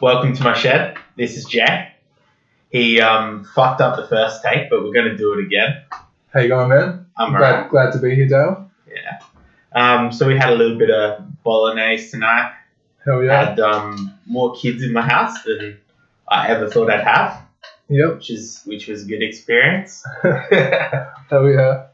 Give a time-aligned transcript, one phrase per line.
[0.00, 0.96] Welcome to my shed.
[1.16, 1.96] This is Jack.
[2.70, 5.82] He um, fucked up the first take, but we're going to do it again.
[6.32, 7.06] How you going, man?
[7.16, 7.70] I'm glad, alright.
[7.70, 8.70] glad to be here, Dale.
[8.92, 9.18] Yeah.
[9.72, 12.52] Um, so we had a little bit of bolognese tonight.
[13.04, 13.48] Hell yeah.
[13.50, 15.78] Had um, more kids in my house than
[16.28, 17.42] I ever thought I'd have,
[17.88, 18.14] Yep.
[18.16, 20.04] which is which was a good experience.
[20.22, 21.86] Hell yeah.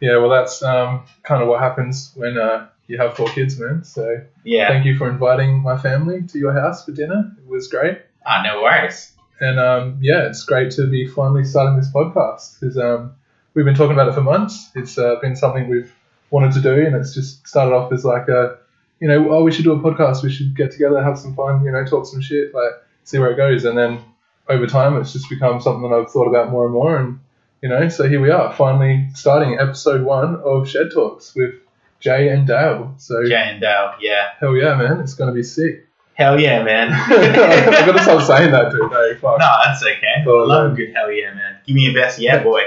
[0.00, 3.84] Yeah, well, that's um, kind of what happens when uh, you have four kids, man.
[3.84, 4.68] So Yeah.
[4.68, 7.30] thank you for inviting my family to your house for dinner.
[7.38, 8.00] It was great.
[8.26, 9.12] Ah, no worries.
[9.40, 13.12] And um, yeah, it's great to be finally starting this podcast because um,
[13.54, 14.70] we've been talking about it for months.
[14.74, 15.94] It's uh, been something we've
[16.30, 18.58] wanted to do, and it's just started off as like a,
[19.00, 20.22] you know, oh, we should do a podcast.
[20.24, 22.72] We should get together, have some fun, you know, talk some shit, like
[23.04, 23.64] see where it goes.
[23.64, 24.00] And then
[24.48, 26.96] over time, it's just become something that I've thought about more and more.
[26.96, 27.20] And
[27.62, 31.54] you know, so here we are, finally starting episode one of Shed Talks with
[32.00, 32.94] Jay and Dale.
[32.98, 33.94] So Jay and Dale.
[34.00, 34.28] Yeah.
[34.38, 35.86] hell yeah, man, it's gonna be sick.
[36.14, 36.92] Hell yeah, man.
[36.92, 38.90] I've got to stop saying that, dude.
[38.90, 39.38] No, fuck.
[39.38, 40.24] No, that's okay.
[40.26, 41.58] Oh, I love a good hell yeah, man.
[41.64, 42.62] Give me your best yeah, boy.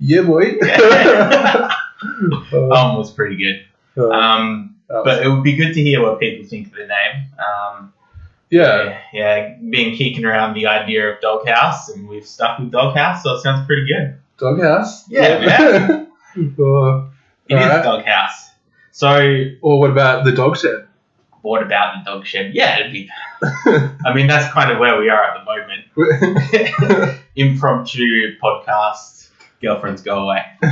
[0.00, 0.54] Yeah, boy.
[0.60, 1.72] Yeah.
[2.52, 3.64] Uh, Um was pretty good.
[3.96, 7.26] uh, Um, but it would be good to hear what people think of the name.
[7.38, 7.92] Um,
[8.50, 13.34] yeah, yeah, been kicking around the idea of doghouse, and we've stuck with doghouse, so
[13.34, 14.18] it sounds pretty good.
[14.38, 15.08] doghouse.
[15.08, 16.06] Yeah, man.
[16.58, 17.08] or,
[17.48, 17.82] It is Alright.
[17.84, 18.45] doghouse.
[18.96, 20.86] So, or what about the dog shed?
[21.42, 22.54] what about the dog shed?
[22.54, 23.10] Yeah, it'd be.
[23.42, 27.20] I mean, that's kind of where we are at the moment.
[27.36, 29.28] Impromptu podcast.
[29.60, 30.40] Girlfriends go away.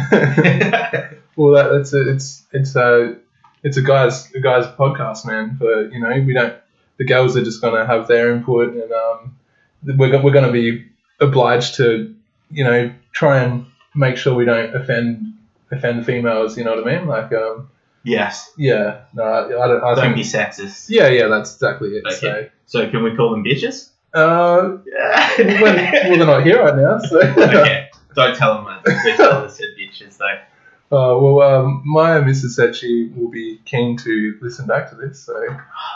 [1.37, 3.19] well, that, that's a, it's it's a
[3.63, 5.59] it's a guys a guys podcast, man.
[5.59, 6.57] For you know, we don't
[6.97, 9.37] the girls are just gonna have their input, and um,
[9.85, 10.87] we're go- we're gonna be
[11.21, 12.15] obliged to
[12.51, 15.35] you know try and make sure we don't offend
[15.71, 16.57] offend females.
[16.57, 17.07] You know what I mean?
[17.07, 17.69] Like um,
[18.05, 18.53] yes.
[18.57, 19.85] yeah, no, I, I don't.
[19.85, 20.87] I Don't think, be sexist.
[20.89, 22.05] yeah, yeah, that's exactly it.
[22.07, 22.51] Okay.
[22.67, 23.91] So, can we call them bitches?
[24.15, 25.35] So, uh, Yeah.
[25.61, 27.19] well, well, they're not here right now, so.
[27.21, 27.91] okay.
[28.15, 29.17] Don't tell them that.
[29.17, 30.39] Tell us they're bitches, though.
[30.93, 35.19] Uh, well, um, my missus said she will be keen to listen back to this,
[35.19, 35.35] so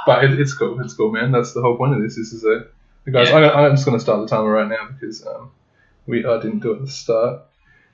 [0.06, 0.80] but it, it's cool.
[0.80, 1.30] It's cool, man.
[1.30, 2.16] That's the whole point of this.
[2.16, 2.66] This is a
[3.10, 3.28] guys.
[3.28, 3.36] Yeah.
[3.36, 5.52] I'm, I'm just going to start the timer right now because um,
[6.06, 7.42] we I didn't do it at the start.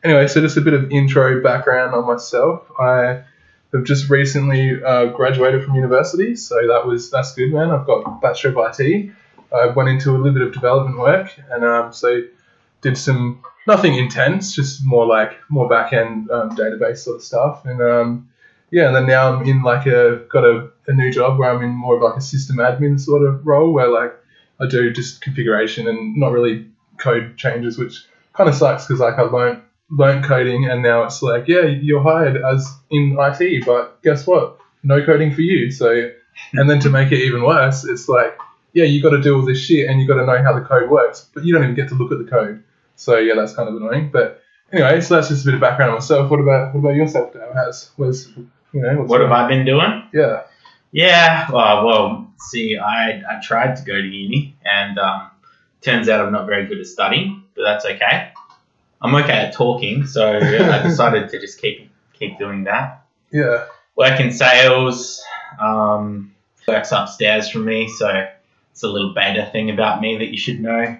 [0.03, 2.63] Anyway, so just a bit of intro background on myself.
[2.79, 3.25] I
[3.75, 7.71] have just recently uh, graduated from university, so that was that's good, man.
[7.71, 9.11] I've got a bachelor of IT.
[9.53, 12.23] I went into a little bit of development work, and um, so
[12.81, 17.65] did some nothing intense, just more like more back end um, database sort of stuff.
[17.65, 18.29] And um,
[18.71, 21.63] yeah, and then now I'm in like a got a, a new job where I'm
[21.63, 24.15] in more of like a system admin sort of role where like
[24.61, 26.69] I do just configuration and not really
[26.99, 31.23] code changes, which kind of sucks because like I learned learned coding and now it's
[31.23, 34.59] like yeah you're hired as in IT, but guess what?
[34.83, 35.71] No coding for you.
[35.71, 36.11] So
[36.55, 38.37] and then to make it even worse, it's like
[38.73, 40.65] yeah you got to do all this shit and you got to know how the
[40.65, 42.63] code works, but you don't even get to look at the code.
[42.97, 44.11] So yeah, that's kind of annoying.
[44.13, 46.31] But anyway, so that's just a bit of background on myself.
[46.31, 47.53] What about what about yourself, Dale?
[47.55, 50.09] How's was you know what's What have I been doing?
[50.13, 50.43] Yeah.
[50.95, 55.29] Yeah, well, well, see, I, I tried to go to uni, and um,
[55.81, 58.31] turns out I'm not very good at studying, but that's okay.
[59.05, 63.05] I'm okay at talking, so I decided to just keep keep doing that.
[63.31, 63.67] Yeah.
[63.97, 65.23] Work in sales,
[65.61, 66.35] um,
[66.67, 68.27] works upstairs from me, so
[68.73, 70.99] it's a little beta thing about me that you should know.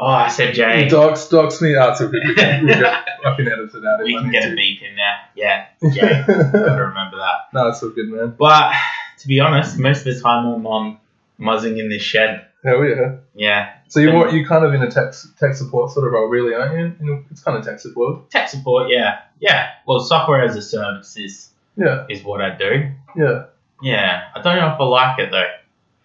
[0.00, 0.88] Oh, I said Jay.
[0.88, 4.02] Docs docs me out so we can, we can, I can edit it out.
[4.02, 5.18] We can get a beep in there.
[5.36, 6.24] Yeah, Jay.
[6.26, 6.52] Gotta
[6.88, 7.48] remember that.
[7.54, 8.34] no, it's all good, man.
[8.36, 8.74] But
[9.18, 10.98] to be honest, most of the time I'm on
[11.38, 12.46] muzzing in this shed.
[12.64, 13.16] Hell yeah.
[13.34, 16.26] Yeah, So you're more, you kind of in a tech tech support sort of role,
[16.26, 16.96] really, aren't you?
[17.06, 18.30] you know, it's kind of tech support.
[18.30, 18.90] tech support.
[18.90, 19.68] Yeah, yeah.
[19.86, 22.04] Well, software as a service is Yeah.
[22.08, 22.90] is what I do.
[23.16, 23.44] Yeah.
[23.80, 25.46] Yeah, I don't know if I like it though,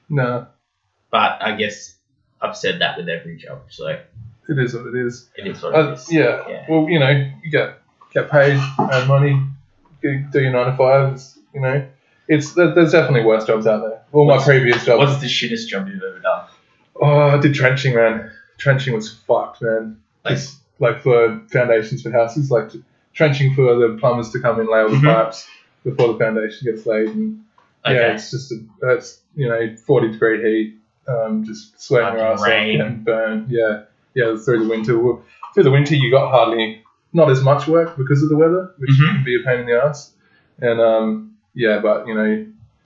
[0.09, 0.45] No,
[1.09, 1.95] but I guess
[2.39, 5.29] I've said that with every job, so it is what it is.
[5.35, 6.11] it is what Uh, it is.
[6.11, 6.47] yeah.
[6.47, 6.65] Yeah.
[6.69, 7.09] Well, you know,
[7.43, 7.79] you get
[8.13, 9.41] get paid, earn money,
[10.03, 11.13] you do your nine to five.
[11.13, 11.83] It's, you know,
[12.27, 14.01] it's there's definitely worse jobs out there.
[14.11, 14.99] All my previous jobs.
[14.99, 16.42] What's the shittest job you've ever done?
[17.01, 18.31] Oh, I did trenching, man.
[18.57, 19.97] Trenching was fucked, man.
[20.23, 22.69] Like- Just like for foundations for houses, like
[23.13, 25.13] trenching for the plumbers to come and lay all the Mhm.
[25.13, 25.47] pipes
[25.83, 27.09] before the foundation gets laid.
[27.09, 27.39] And
[27.85, 27.95] Okay.
[27.95, 30.75] yeah, it's just a, that's you know forty degree heat,
[31.07, 33.45] um, just sweating your ass off and burn.
[33.49, 33.81] Yeah,
[34.13, 34.35] yeah.
[34.37, 34.93] Through the winter,
[35.53, 36.81] through the winter, you got hardly
[37.13, 39.15] not as much work because of the weather, which Mhm.
[39.15, 40.13] can be a pain in the ass.
[40.61, 42.23] And um, yeah, but you know,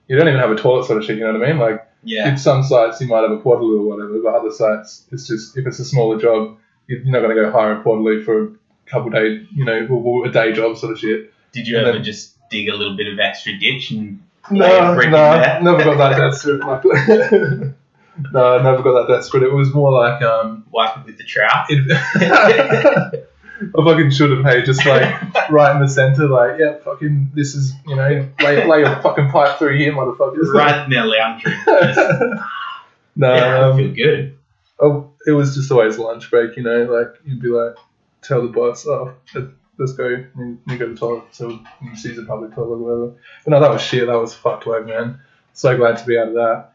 [0.08, 1.16] you don't even have a toilet sort of shit.
[1.18, 1.58] You know what I mean?
[1.58, 2.28] Like yeah.
[2.28, 5.56] at some sites you might have a portaloo or whatever, but other sites it's just
[5.56, 6.56] if it's a smaller job,
[6.86, 8.50] you're not going to go hire a portaloo for a
[8.86, 11.32] couple days, you know, or a day job sort of shit.
[11.52, 14.66] Did you and ever then- just dig a little bit of extra ditch and No,
[14.66, 16.60] lay a brick no, never got that desperate.
[16.60, 16.84] Like,
[18.32, 19.42] no, I never got that desperate.
[19.42, 21.66] It was more like um, Wipe it with the trout.
[21.68, 23.27] it,
[23.60, 25.04] I fucking should have, hey, just like
[25.50, 29.30] right in the center, like, yeah, fucking, this is, you know, lay, lay a fucking
[29.30, 30.52] pipe through here, motherfuckers.
[30.52, 31.58] right in their lounge room.
[31.66, 31.98] Just,
[33.16, 34.38] no, yeah, I um, feel good.
[34.80, 37.74] oh, it was just always lunch break, you know, like, you'd be like,
[38.22, 41.50] tell the boss, oh, let- let's go, you, you go to the toilet, so
[41.80, 43.20] you see the public toilet or whatever.
[43.44, 45.20] But no, that was shit, that was fucked work, man.
[45.52, 46.72] So glad to be out of that.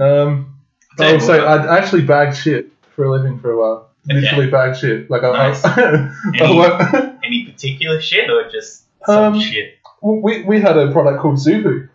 [0.00, 0.56] Um,
[0.98, 3.91] Tell oh, so I actually bagged shit for a living for a while.
[4.10, 4.20] Okay.
[4.20, 5.10] Literally bagged shit.
[5.10, 5.64] Like, I, Nice.
[5.64, 9.78] I, Any- Any particular shit or just some Um, shit?
[10.00, 11.88] we, we had a product called Zupu.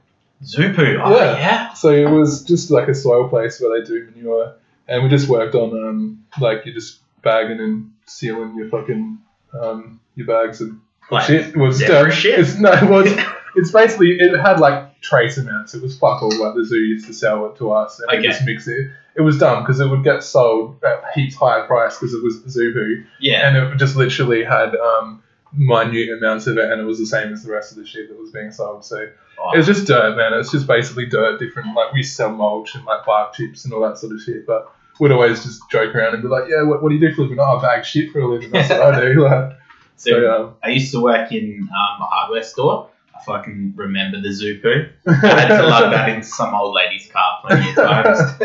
[0.44, 1.02] Zupu.
[1.04, 1.38] Oh, yeah.
[1.38, 1.74] yeah.
[1.74, 4.54] So it was just like a soil place where they do manure,
[4.88, 9.18] and we just worked on um like you just bagging and sealing your fucking
[9.60, 10.80] um your bags and
[11.12, 11.48] Like, shit.
[11.50, 12.12] It was dirt.
[12.12, 12.40] shit?
[12.40, 13.12] It's no, it was.
[13.56, 15.74] It's basically it had like trace amounts.
[15.74, 16.30] It was fuck all.
[16.30, 18.28] Like the zoo used to sell it to us, and we Okay.
[18.28, 18.92] just mix it.
[19.18, 22.40] It was dumb because it would get sold at heaps higher price because it was
[22.44, 23.48] Zubu, Yeah.
[23.48, 25.24] and it just literally had um
[25.54, 28.10] minute amounts of it, and it was the same as the rest of the shit
[28.10, 28.86] that was being sold.
[28.86, 29.08] So
[29.40, 30.34] Oh, was just dirt, man.
[30.34, 31.76] It's just basically dirt, different.
[31.76, 34.48] Like we sell mulch and like bark chips and all that sort of shit.
[34.48, 37.14] But we'd always just joke around and be like, "Yeah, what, what do you do
[37.14, 37.40] for a living?
[37.40, 38.50] Oh, I bag shit for a living.
[38.52, 39.58] That's what I do." Like,
[39.96, 42.90] so, so um, I used to work in um, a hardware store.
[43.20, 44.90] I fucking remember the Zupu.
[45.08, 48.20] I had to lug that into some old lady's car plenty of times.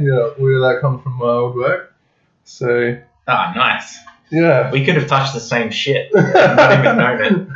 [0.00, 1.92] yeah, where did that comes from my old work.
[2.44, 3.98] So Ah, nice.
[4.30, 4.70] yeah.
[4.70, 6.10] We could have touched the same shit.
[6.14, 7.50] Not even known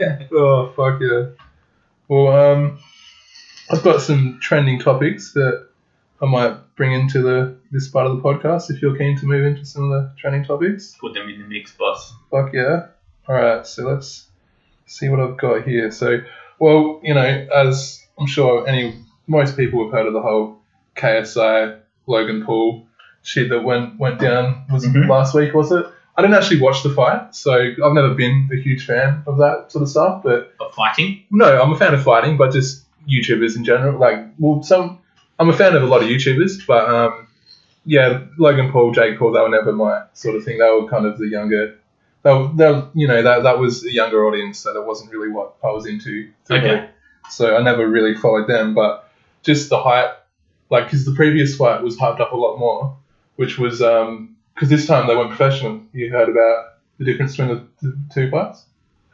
[0.00, 0.28] it.
[0.32, 1.26] oh fuck yeah.
[2.08, 2.78] Well, um,
[3.70, 5.68] I've got some trending topics that
[6.20, 8.70] I might bring into the this part of the podcast.
[8.70, 10.96] If you're keen to move into some of the trending topics.
[11.00, 12.14] Put them in the mix, boss.
[12.30, 12.86] Fuck yeah.
[13.28, 14.26] Alright, so let's
[14.92, 15.90] see what I've got here.
[15.90, 16.18] So,
[16.58, 18.94] well, you know, as I'm sure any
[19.26, 20.58] most people have heard of the whole
[20.96, 22.84] KSI Logan Paul
[23.22, 25.08] shit that went went down was Mhm.
[25.08, 25.86] last week, was it?
[26.16, 29.72] I didn't actually watch the fight, so I've never been a huge fan of that
[29.72, 30.22] sort of stuff.
[30.22, 31.22] But Of fighting?
[31.30, 33.98] no, I'm a fan of fighting, but just YouTubers in general.
[33.98, 34.98] Like, well, some
[35.38, 37.26] I'm a fan of a lot of YouTubers, but um,
[37.86, 40.58] yeah, Logan Paul, Jake Paul, they were never my sort of thing.
[40.58, 41.74] They were kind of the younger.
[42.22, 45.54] They were, you know, that that was a younger audience, so that wasn't really what
[45.64, 46.30] I was into.
[46.50, 46.88] Okay.
[47.30, 49.10] So I never really followed them, but
[49.42, 50.24] just the hype,
[50.70, 52.96] like, because the previous fight was hyped up a lot more,
[53.36, 55.80] which was because this time they went professional.
[55.92, 58.64] You heard about the difference between the, two fights?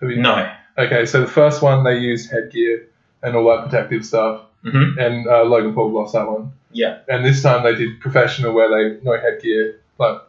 [0.01, 0.21] Have you?
[0.21, 0.51] No.
[0.77, 2.89] Okay, so the first one they used headgear
[3.23, 6.53] and all that protective stuff, hmm and uh, Logan Paul lost that one.
[6.73, 6.99] Yeah.
[7.09, 9.81] And this time they did professional, where they no headgear.
[9.99, 10.21] Like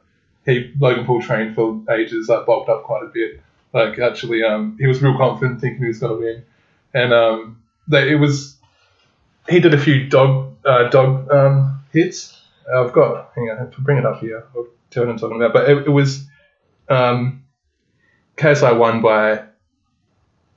[0.46, 3.42] he Logan Paul trained for ages, like bulked up quite a bit.
[3.74, 6.44] Like actually, um, he was real confident, thinking he was going to win,
[6.94, 8.58] and um, they, it was
[9.48, 12.42] he did a few dog uh, dog um, hits.
[12.74, 14.46] I've got hang on, I have to bring it up here.
[14.56, 15.54] I'll tell you what I'm talking about.
[15.54, 16.26] But it, it was
[16.90, 17.44] um,
[18.38, 19.44] KSI won by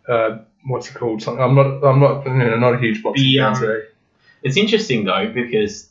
[0.08, 1.22] uh, what's it called?
[1.22, 1.42] Something.
[1.42, 1.84] I'm not.
[1.84, 2.26] I'm not.
[2.26, 3.46] You know, not a huge boxing fan.
[3.56, 3.82] um,
[4.42, 5.88] It's interesting though because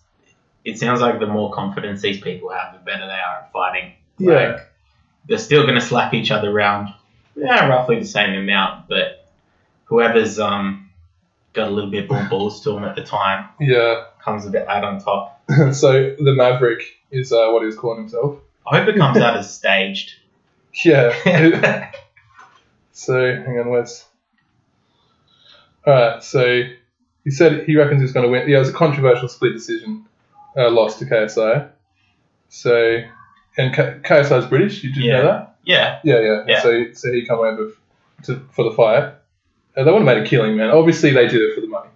[0.64, 3.94] it sounds like the more confidence these people have, the better they are at fighting.
[4.18, 4.34] Yeah.
[4.34, 4.72] Like,
[5.28, 6.94] they're still going to slap each other around,
[7.36, 9.28] yeah, roughly the same amount, but
[9.86, 10.90] whoever's um
[11.54, 14.06] got a little bit more balls to them at the time yeah.
[14.24, 15.42] comes a bit out on top.
[15.74, 18.40] so the Maverick is uh, what he was calling himself.
[18.66, 20.16] I hope it comes out as staged.
[20.86, 21.12] Yeah.
[22.94, 24.06] so hang on, where's?
[25.86, 26.24] All right.
[26.24, 26.64] So
[27.26, 28.48] he said he reckons he's going to win.
[28.48, 30.06] Yeah, it was a controversial split decision,
[30.58, 31.70] uh, loss to KSI.
[32.50, 33.02] So
[33.58, 34.84] and K- KSI is British.
[34.84, 35.18] You did Yeah.
[35.18, 35.56] know that?
[35.64, 36.44] yeah, Yeah, yeah.
[36.48, 36.62] Yeah.
[36.62, 37.72] So so he come over
[38.24, 39.04] to, for the fight.
[39.76, 40.70] Uh, they would have made a killing, man.
[40.72, 41.90] Obviously, they did it for the money.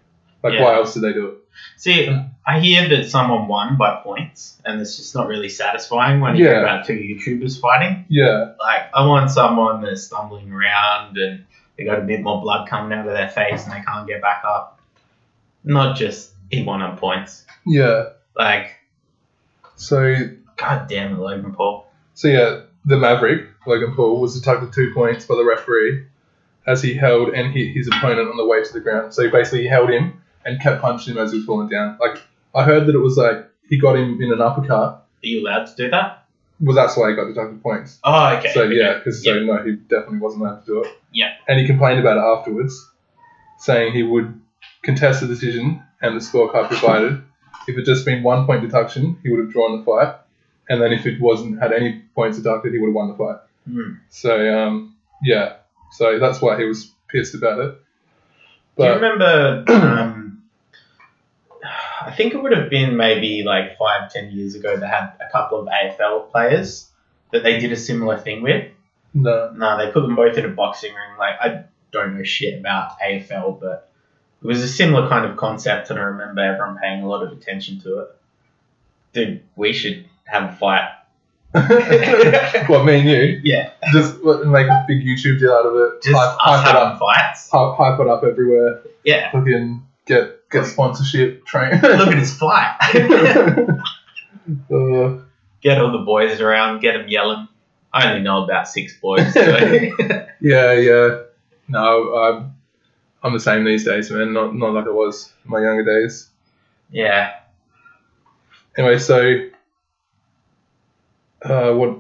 [0.44, 0.64] Like, Yeah.
[0.64, 1.34] why else did they do it?
[1.78, 2.10] See,
[2.46, 6.46] I hear that someone won by points, and it's just not really satisfying when you
[6.46, 6.52] Yeah.
[6.52, 8.06] hear about two YouTubers fighting.
[8.10, 11.46] Yeah, Like, I want someone that's stumbling around and
[11.78, 14.22] they got a bit more blood coming out of their face and they can't get
[14.22, 14.80] back up.
[15.64, 17.46] Not just he won on points.
[17.66, 18.04] yeah.
[18.36, 18.76] Like,
[19.76, 20.16] So
[20.58, 21.88] god damn it, Logan Paul.
[22.14, 26.06] So yeah, the Maverick, Logan Paul, was deducted two points by the referee
[26.68, 29.14] as he held and hit his opponent on the way to the ground.
[29.14, 31.98] So basically, he held him and kept punching him as he was falling down.
[32.00, 32.22] Like
[32.54, 34.72] I heard that it was like he got him in an uppercut.
[34.74, 36.26] Are you allowed to do that?
[36.60, 38.00] Well, that's why he got deducted points.
[38.04, 38.54] Oh, okay.
[38.54, 38.76] so okay.
[38.76, 40.88] yeah, because so no, he definitely wasn't allowed to do it.
[41.12, 41.34] Yeah.
[41.48, 42.90] And he complained about it afterwards,
[43.60, 44.40] saying he would
[44.84, 47.22] contest the decision and the scorecard provided.
[47.68, 50.16] If it just been one point deduction, he would have drawn the fight,
[50.70, 53.38] and then if it wasn't had any points deducted, he would have won the fight.
[53.70, 53.94] Hmm.
[54.10, 55.58] So um, yeah,
[55.92, 57.76] so that's why he was pissed about it.
[58.78, 59.64] Do you remember?
[59.68, 60.44] Um,
[62.02, 64.78] I think it would have been maybe like five, ten years ago.
[64.78, 66.90] They had a couple of AFL players
[67.32, 68.72] that they did a similar thing with.
[69.14, 69.52] No.
[69.56, 71.18] No, they put them both in a boxing ring.
[71.18, 73.92] Like I don't know shit about AFL, but
[74.42, 77.32] it was a similar kind of concept, and I remember everyone paying a lot of
[77.32, 78.08] attention to it.
[79.14, 80.90] Dude, we should have a fight.
[82.68, 83.40] what, me and you?
[83.44, 86.02] Yeah, Just what, make a big YouTube deal out of it.
[86.04, 87.00] just hype, us hype it up.
[87.00, 87.50] fights.
[87.50, 88.82] Hype, hype it up everywhere.
[89.06, 91.46] Yeah, Fucking get get sponsorship.
[91.46, 91.72] Train.
[91.82, 92.76] look at his fight.
[94.70, 95.18] uh,
[95.62, 97.48] get all the boys around, get them yelling.
[97.94, 99.34] I only know about six boys.
[99.34, 99.40] So.
[100.42, 101.20] yeah, yeah.
[101.70, 102.55] No, I'm
[103.26, 104.34] I'm the same these days, man.
[104.34, 106.30] Not not like I was in my younger days.
[106.92, 107.40] yeah,
[108.78, 109.50] Anyway, so
[111.44, 112.00] uh, what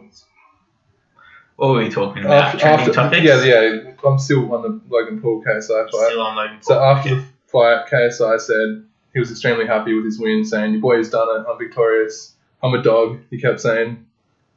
[1.55, 2.55] what were we talking about?
[2.55, 3.23] after, after topics?
[3.23, 5.89] yeah yeah I'm still on the Logan Paul KSI fight.
[5.89, 6.83] Still on Logan So Paul.
[6.95, 10.97] after the fight, KSI said he was extremely happy with his win, saying, "Your boy
[10.97, 11.45] has done it.
[11.49, 12.33] I'm victorious.
[12.61, 14.05] I'm a dog." He kept saying,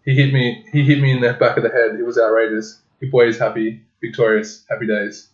[0.05, 0.67] "He hit me.
[0.73, 1.99] He hit me in the back of the head.
[1.99, 2.81] It was outrageous.
[3.01, 5.29] Your boy is happy, victorious, happy days."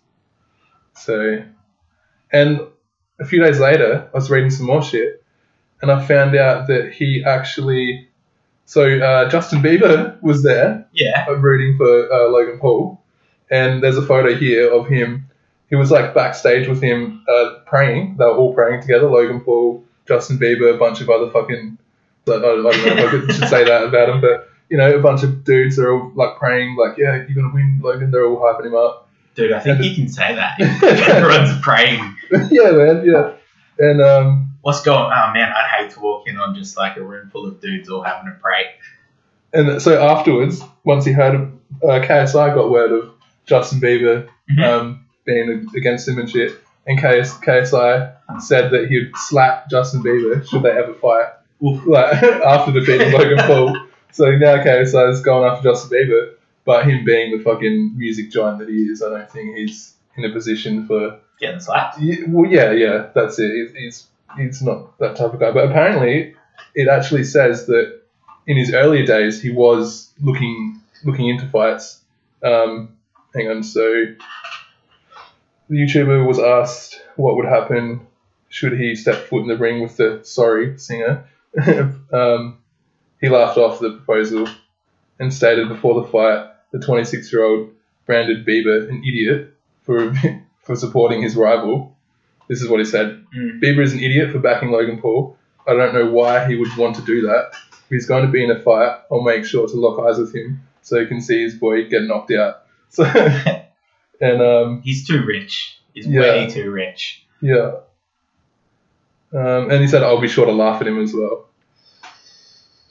[0.96, 1.42] So,
[2.32, 2.60] and
[3.20, 5.22] a few days later, I was reading some more shit,
[5.82, 8.08] and I found out that he actually.
[8.66, 13.00] So uh, Justin Bieber was there yeah, rooting for uh, Logan Paul,
[13.50, 15.28] and there's a photo here of him.
[15.68, 18.16] He was like backstage with him uh, praying.
[18.18, 19.08] They were all praying together.
[19.08, 21.78] Logan Paul, Justin Bieber, a bunch of other fucking.
[22.26, 24.96] I I don't know if I could, should say that about him, but you know,
[24.96, 28.26] a bunch of dudes are all like praying, like, "Yeah, you're gonna win, Logan." They're
[28.26, 29.03] all hyping him up.
[29.34, 30.60] Dude, I think you can say that.
[31.10, 32.16] Everyone's praying.
[32.50, 33.32] yeah, man, yeah.
[33.78, 35.12] And um, What's going?
[35.14, 37.88] Oh man, I'd hate to walk in on just like a room full of dudes
[37.90, 38.64] all having to pray.
[39.52, 41.34] and so afterwards, once he heard,
[41.82, 43.10] uh, KSI got word of
[43.46, 44.62] Justin Bieber Mhm.
[44.64, 46.52] um, being against him and shit.
[46.86, 51.28] And KS, KSI said that he'd slap Justin Bieber should they ever fight,
[51.62, 51.86] Oof.
[51.86, 53.76] like after defeating Logan Paul.
[54.12, 56.32] So now KSI is going after Justin Bieber,
[56.64, 60.24] but him being the fucking music giant that he is, I don't think he's in
[60.24, 61.18] a position for.
[61.38, 61.98] Getting slapped.
[62.00, 63.50] Yeah, Well, yeah, yeah, that's it.
[63.50, 64.06] He's, he's
[64.36, 65.50] he's not that type of guy.
[65.50, 66.34] But apparently,
[66.74, 68.00] it actually says that
[68.46, 72.00] in his earlier days he was looking looking into fights.
[72.42, 72.96] Um,
[73.34, 73.82] hang on, so
[75.68, 78.06] the YouTuber was asked what would happen
[78.48, 81.28] should he step foot in the ring with the sorry singer.
[82.12, 82.58] um,
[83.20, 84.48] he laughed off the proposal
[85.18, 87.70] and stated before the fight the 26 year old
[88.04, 90.12] branded Bieber an idiot for
[90.62, 91.96] for supporting his rival.
[92.48, 93.24] This is what he said.
[93.34, 93.60] Mm.
[93.62, 95.36] Bieber is an idiot for backing Logan Paul.
[95.66, 97.52] I don't know why he would want to do that.
[97.72, 100.34] If he's going to be in a fight, I'll make sure to lock eyes with
[100.34, 102.62] him so he can see his boy get knocked out.
[102.90, 103.04] So,
[104.20, 105.78] and um, He's too rich.
[105.94, 106.20] He's Yeah.
[106.20, 107.24] way too rich.
[107.40, 107.72] yeah.
[109.32, 111.46] Um, and he said, I'll be sure to laugh at him as well.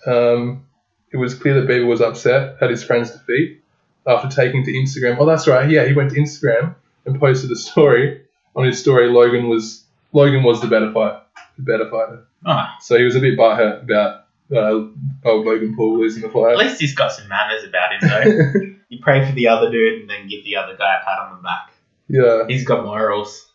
[0.06, 0.66] Um,
[1.12, 3.62] it was clear that Bieber was upset at his friend's defeat
[4.08, 5.18] after taking to Instagram.
[5.20, 5.70] Oh, that's right.
[5.70, 8.22] Yeah, he went to Instagram and posted a story.
[8.56, 11.22] On his story, Logan was Logan was the better fight,
[11.58, 12.26] the better fighter.
[12.46, 14.88] Oh, So he was a bit butthurt about uh,
[15.26, 16.52] old Logan Paul losing the fight.
[16.52, 18.62] at least he's got some manners about him though.
[18.90, 21.38] you pray for the other dude and then give the other guy a pat on
[21.38, 21.72] the back.
[22.10, 23.50] yeah, He's got morals.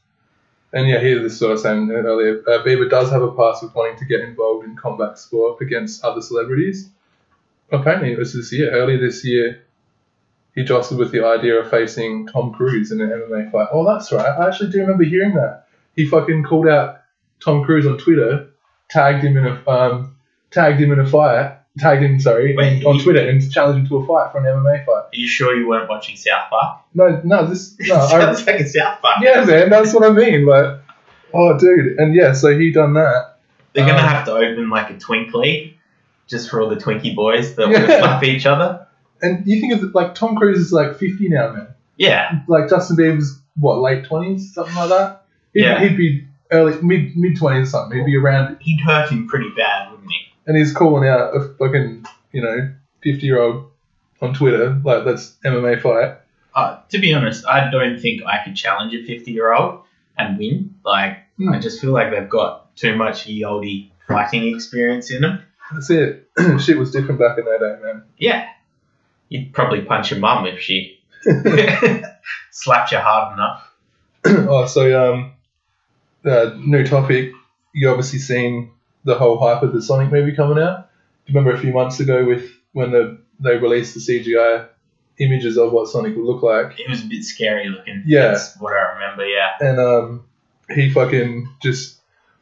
[0.72, 2.40] and yeah, here this I was saying earlier.
[2.48, 6.02] Uh, Bieber does have a past with wanting to get involved in combat sport against
[6.04, 6.88] other celebrities.
[7.70, 8.70] Apparently, it was this year.
[8.72, 9.62] Earlier this year,
[10.58, 13.68] he jostled with the idea of facing Tom Cruise in an MMA fight.
[13.72, 14.26] Oh, that's right.
[14.26, 15.66] I actually do remember hearing that.
[15.94, 17.00] He fucking called out
[17.44, 18.50] Tom Cruise on Twitter,
[18.90, 20.16] tagged him in a um,
[20.50, 23.88] tagged him in a fight, tagged him sorry Wait, on he- Twitter and challenged him
[23.88, 24.92] to a fight for an MMA fight.
[24.94, 26.80] Are you sure you weren't watching South Park?
[26.94, 27.94] No, no, this no.
[27.96, 29.18] I, like a South Park.
[29.22, 30.46] yeah, man, that's what I mean.
[30.46, 30.80] Like,
[31.34, 33.36] oh, dude, and yeah, so he done that.
[33.74, 35.74] They're gonna Um, have to open like a twink league
[36.26, 37.98] just for all the Twinkie boys that want to Yeah.
[38.00, 38.86] slap each other.
[39.22, 41.68] And you think of it, like Tom Cruise is like fifty now, man.
[41.96, 45.22] Yeah, Like Justin Bieber's what late twenties, something like that.
[45.52, 45.80] He'd, Yeah.
[45.80, 47.98] he'd be early mid mid twenties, something.
[47.98, 50.18] He'd be around, he'd hurt him pretty bad, wouldn't he?
[50.46, 52.72] and he's calling out a fucking you know
[53.02, 53.70] fifty year old
[54.22, 56.16] on Twitter like that's MMA fight.
[56.54, 59.82] Uh, to be honest, I don't think I could challenge a 50 year old
[60.16, 60.74] and win.
[60.84, 61.50] Like, Hmm.
[61.52, 63.64] I just feel like they've got too much ye olde
[64.08, 65.40] fighting experience in them.
[65.72, 66.28] That's it.
[66.60, 68.02] Shit was different back in that day, man.
[68.16, 68.48] Yeah.
[69.28, 71.00] You'd probably punch your mum if she
[72.50, 73.70] slapped you hard enough.
[74.48, 75.32] oh, so um,
[76.24, 77.32] uh, new topic.
[77.74, 78.70] You obviously seen
[79.04, 80.88] the whole hype of the Sonic movie coming out.
[81.26, 84.66] Do you remember a few months ago with when the they released the CGI
[85.18, 88.04] images of what Sonic would look like, It was a bit scary looking.
[88.06, 88.28] Yeah.
[88.28, 89.50] That's what I remember, yeah.
[89.60, 90.24] and um,
[90.74, 91.97] he fucking just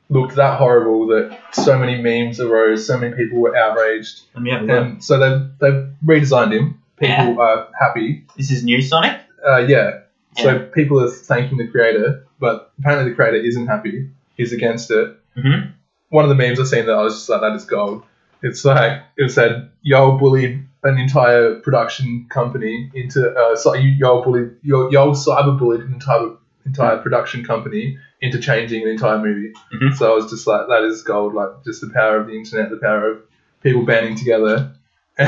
[0.08, 4.50] looked that horrible that so many memes arose, so many people were outraged, Let me
[4.50, 4.76] have a look.
[4.84, 6.80] and so they've they've redesigned him.
[6.98, 8.24] People are happy.
[8.36, 9.20] This is new Sonic.
[9.46, 10.00] Uh, yeah.
[10.36, 14.08] So people are thanking the creator, but apparently the creator isn't happy.
[14.36, 15.16] He's against it.
[15.36, 15.72] Mhm.
[16.10, 18.02] One of the memes I've seen that I was just like, that is gold.
[18.42, 24.50] It's like it said, "Yo bullied an entire production company into uh, so yo bullied
[24.62, 26.30] yo yo cyber bullied an entire
[26.66, 29.96] entire production company into changing an entire movie." Mhm.
[29.96, 31.34] So I was just like, that is gold.
[31.34, 33.22] Like just the power of the internet, the power of
[33.62, 34.72] people banding together.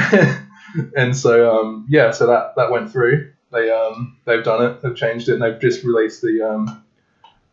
[0.96, 3.32] and so um, yeah, so that that went through.
[3.52, 4.82] They um they've done it.
[4.82, 6.82] They've changed it, and they've just released the um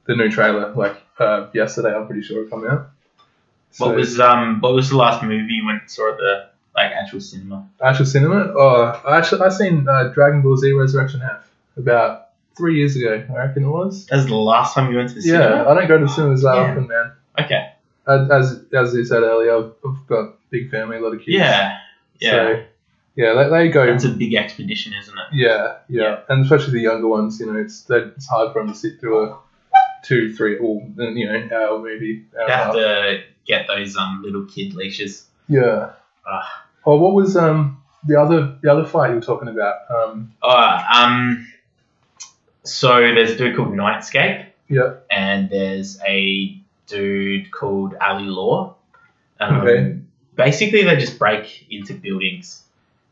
[0.06, 1.96] the new trailer like uh, yesterday.
[1.96, 2.90] I'm pretty sure it come out.
[3.72, 6.48] So, What was um what was the last movie you went and saw at the
[6.76, 7.68] like actual cinema?
[7.82, 8.54] actual cinema?
[8.56, 12.25] Oh, I actually I seen uh, Dragon Ball Z Resurrection F about
[12.58, 13.22] three years ago.
[13.30, 14.06] I reckon it was.
[14.08, 15.56] That was the last time you went to the Yeah, cinema?
[15.64, 16.62] Yeah, I don't go to the cinemas that Yeah.
[16.62, 17.12] often, man.
[17.40, 17.62] Okay.
[18.08, 21.20] As as, as you said earlier, I've, I've got a big family, a lot of
[21.20, 21.38] kids.
[21.38, 21.74] Yeah.
[22.20, 22.32] Yeah.
[22.32, 22.64] So,
[23.16, 23.86] yeah, they, they go.
[23.88, 25.26] That's a big expedition, isn't it?
[25.34, 26.16] Yeah, yeah, Yeah.
[26.30, 29.24] and especially the younger ones, you know, it's it's hard for them to sit through
[29.24, 29.40] a
[30.04, 32.24] two, three, or you know, hour maybe.
[32.40, 32.74] Hour You have half.
[32.76, 35.26] to get those um little kid leashes.
[35.48, 35.92] Yeah.
[36.28, 36.64] Ah.
[36.86, 39.76] Oh, what was um the other the other fight you were talking about?
[39.90, 41.46] Um, Oh, um
[42.66, 44.48] so there's a dude called Nightscape.
[44.68, 44.96] Yeah.
[45.12, 48.76] And there's a dude called Ali Law.
[49.40, 50.00] Um, Okay.
[50.36, 52.64] Basically, they just break into buildings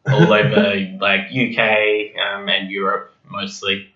[0.06, 3.94] all over, like UK um, and Europe mostly.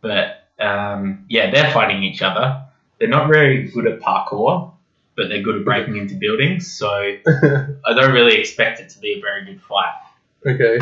[0.00, 2.64] But um, yeah, they're fighting each other.
[2.98, 4.72] They're not very good at parkour,
[5.14, 6.72] but they're good at breaking into buildings.
[6.76, 6.88] So
[7.26, 9.94] I don't really expect it to be a very good fight,
[10.44, 10.78] okay.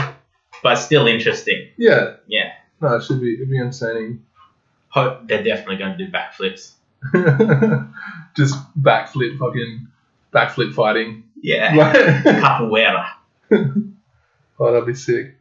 [0.62, 1.68] but still interesting.
[1.76, 2.14] Yeah.
[2.26, 2.52] Yeah.
[2.82, 4.24] No, it should be it'd be entertaining.
[4.88, 6.72] Hope they're definitely going to do backflips.
[8.36, 9.86] Just backflip, fucking
[10.32, 11.24] backflip fighting.
[11.40, 11.72] Yeah,
[12.22, 13.08] capoeira.
[13.52, 15.34] oh, that'd be sick.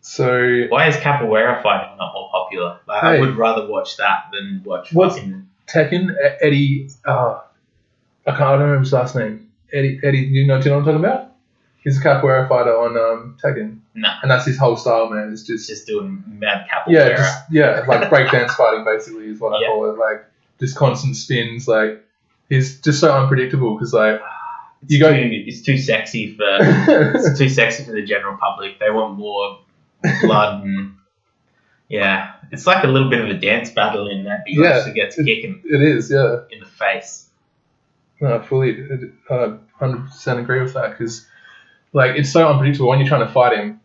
[0.00, 2.78] So Why is capoeira fighting not more popular?
[2.86, 5.48] Like, I would rather watch that than watch What's- fucking.
[5.66, 6.90] Tekken Eddy.
[7.06, 7.40] Uh,
[8.26, 8.42] I can't.
[8.42, 9.50] I don't remember his last name.
[9.72, 9.98] Eddy.
[10.04, 10.18] Eddy.
[10.18, 10.60] You know?
[10.60, 11.32] Do you know what I'm talking about?
[11.82, 15.32] He's a capoeira fighter on um, Tekken, No, and that's his whole style, man.
[15.32, 16.92] It's just just doing mad capoeira.
[16.92, 19.98] yeah, just yeah, like breakdance fighting basically is what I call it.
[19.98, 20.24] Like
[20.58, 21.68] just constant spins.
[21.68, 22.04] Like
[22.48, 24.20] he's just so unpredictable because like
[24.82, 26.42] it's you go- Too, it's too sexy for.
[26.44, 28.80] it's too sexy for the general public.
[28.80, 29.60] They want more
[30.22, 30.94] blood and.
[31.86, 34.84] Yeah, it's like a little bit of a dance battle in that he Yeah, likes
[34.86, 36.10] to get to it is.
[36.10, 36.38] Yeah.
[36.50, 37.28] in the face.
[38.20, 38.88] No, I fully,
[39.28, 41.26] uh, hundred percent agree with that because,
[41.92, 43.80] like, it's so unpredictable when you're trying to fight him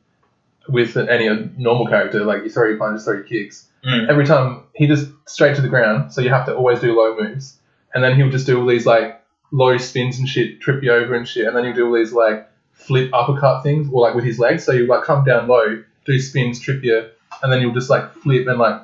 [0.70, 2.24] with any normal character.
[2.24, 3.68] Like, you throw your punches, throw your kicks.
[3.86, 4.10] Mm.
[4.10, 7.16] Every time he just straight to the ground, so you have to always do low
[7.16, 7.58] moves,
[7.94, 11.16] and then he'll just do all these like low spins and shit, trip you over
[11.16, 14.26] and shit, and then he'll do all these like flip uppercut things, or like with
[14.26, 14.66] his legs.
[14.66, 17.10] So you like come down low, do spins, trip you,
[17.42, 18.82] and then you'll just like flip and like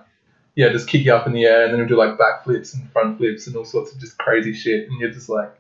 [0.56, 2.74] yeah, just kick you up in the air, and then he'll do like back flips
[2.74, 5.52] and front flips and all sorts of just crazy shit, and you're just like,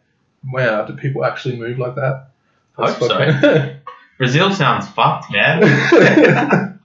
[0.51, 2.29] wow, do people actually move like that?
[2.77, 3.75] Hope so.
[4.17, 5.59] Brazil sounds fucked, man.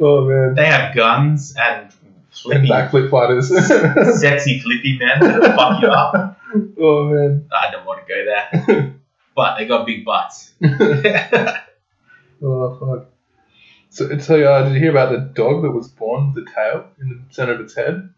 [0.00, 1.92] oh man, they have guns and
[2.30, 3.48] flippy, and backflip fighters.
[4.20, 6.38] sexy flippy men that'll fuck you up.
[6.78, 7.48] oh man.
[7.52, 8.94] I don't want to go there.
[9.36, 10.52] But they got big butts.
[12.42, 13.08] Oh fuck.
[13.90, 16.86] So, so uh, did you hear about the dog that was born with a tail
[17.00, 18.10] in the center of its head?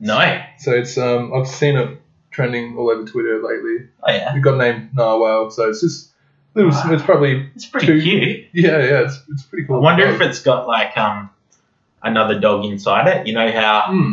[0.00, 0.42] no.
[0.58, 3.88] So it's um I've seen it trending all over Twitter lately.
[4.02, 4.36] Oh yeah.
[4.36, 6.10] It got named Narwhal, so it's just
[6.56, 8.46] it was, it's probably It's pretty Two- cute.
[8.52, 9.76] yeah yeah it's, it's pretty cool.
[9.76, 11.30] I wonder if it's got like um
[12.02, 13.26] another dog inside it.
[13.26, 14.12] You know how Hmm.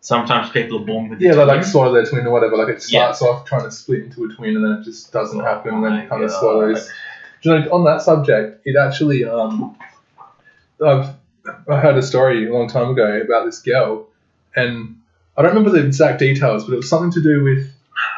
[0.00, 1.70] sometimes people are born with Yeah, a they like twin?
[1.70, 2.56] swallow their twin or whatever.
[2.56, 3.12] Like it Yeah.
[3.12, 5.84] starts off trying to split into a twin, and then it just doesn't happen, and
[5.84, 6.40] then it kind of God.
[6.40, 6.90] swallows.
[7.42, 9.76] Do you know, on that subject, it actually um,
[10.84, 11.10] I've
[11.68, 14.08] I heard a story a long time ago about this girl,
[14.56, 14.96] and
[15.36, 17.70] I don't remember the exact details, but it was something to do with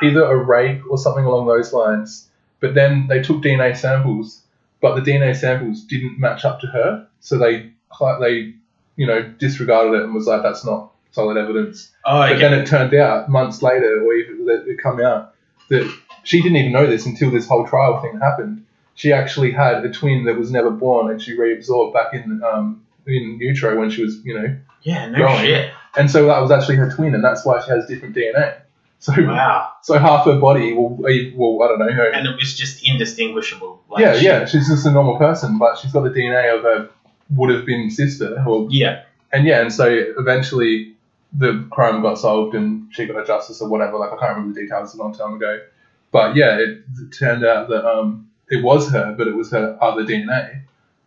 [0.02, 2.26] either a rape or something along those lines.
[2.60, 4.42] But then they took DNA samples,
[4.80, 7.70] but the DNA samples didn't match up to her, so they
[8.20, 8.54] they
[8.96, 11.90] you know disregarded it and was like that's not solid evidence.
[12.04, 15.34] Oh, But then it turned out months later, or even it come out
[15.68, 15.92] that
[16.22, 18.64] she didn't even know this until this whole trial thing happened.
[18.94, 22.84] She actually had a twin that was never born, and she reabsorbed back in um,
[23.06, 25.44] in utero when she was, you know, yeah, no growing.
[25.46, 25.72] shit.
[25.96, 28.59] and so that was actually her twin, and that's why she has different DNA.
[29.00, 29.70] So, Wow.
[29.82, 32.10] so half her body, will, well, I don't know her.
[32.12, 33.82] And it was just indistinguishable.
[33.88, 36.62] Like yeah, she- yeah, she's just a normal person, but she's got the DNA of
[36.62, 36.90] her
[37.30, 39.02] would have been sister, or Yeah.
[39.32, 39.86] and yeah, and so
[40.18, 40.94] eventually
[41.32, 43.96] the crime got solved and she got her justice or whatever.
[43.98, 44.90] Like I can't remember the details.
[44.90, 45.60] It's a long time ago.
[46.12, 49.78] But yeah, it, it turned out that um, it was her, but it was her
[49.80, 50.62] other DNA.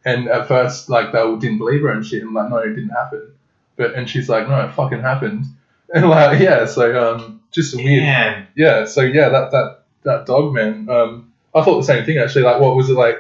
[0.06, 2.70] And at first, like they all didn't believe her and shit, and like no, it
[2.70, 3.34] didn't happen.
[3.76, 5.46] But and she's like, no, it fucking happened.
[5.96, 8.48] And like yeah, so um, just a weird Damn.
[8.56, 10.90] yeah, so yeah, that that that dog man.
[10.90, 12.42] Um, I thought the same thing actually.
[12.42, 13.18] Like, what was it like?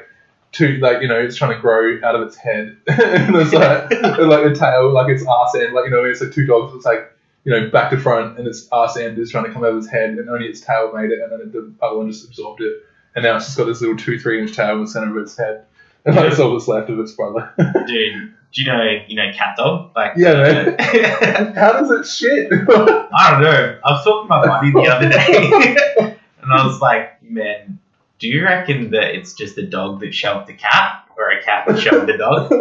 [0.52, 3.92] Two like you know, it's trying to grow out of its head, and it's like
[3.92, 6.76] and, like the tail, like its arse end, like you know, it's like two dogs.
[6.76, 7.12] It's like
[7.44, 9.78] you know, back to front, and its arse end is trying to come out of
[9.78, 12.62] its head, and only its tail made it, and then the other one just absorbed
[12.62, 12.74] it,
[13.16, 15.24] and now it's just got this little two three inch tail in the center of
[15.24, 15.66] its head,
[16.06, 17.52] and that's all that's left of its brother.
[17.88, 19.92] Dude, do you know you know cat dog?
[19.96, 20.76] Like Yeah, man.
[20.76, 21.54] man.
[21.56, 22.52] How does it shit?
[22.70, 23.80] I don't know.
[23.86, 27.80] I was talking to my buddy the other day, and I was like, man,
[28.20, 31.66] do you reckon that it's just a dog that shoved the cat, or a cat
[31.68, 32.52] that shoved the dog?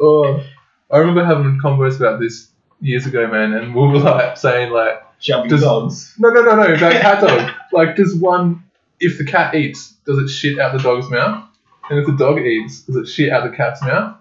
[0.00, 0.42] oh,
[0.90, 2.48] I remember having a converse about this
[2.80, 5.02] years ago, man, and we were like saying like.
[5.22, 6.14] Shoving Does- dogs.
[6.18, 6.62] No, no, no, no.
[6.72, 7.50] About cat dog.
[7.72, 8.64] like, does one,
[9.00, 11.44] if the cat eats, does it shit out the dog's mouth?
[11.90, 14.16] And if the dog eats, does it shit out the cat's mouth?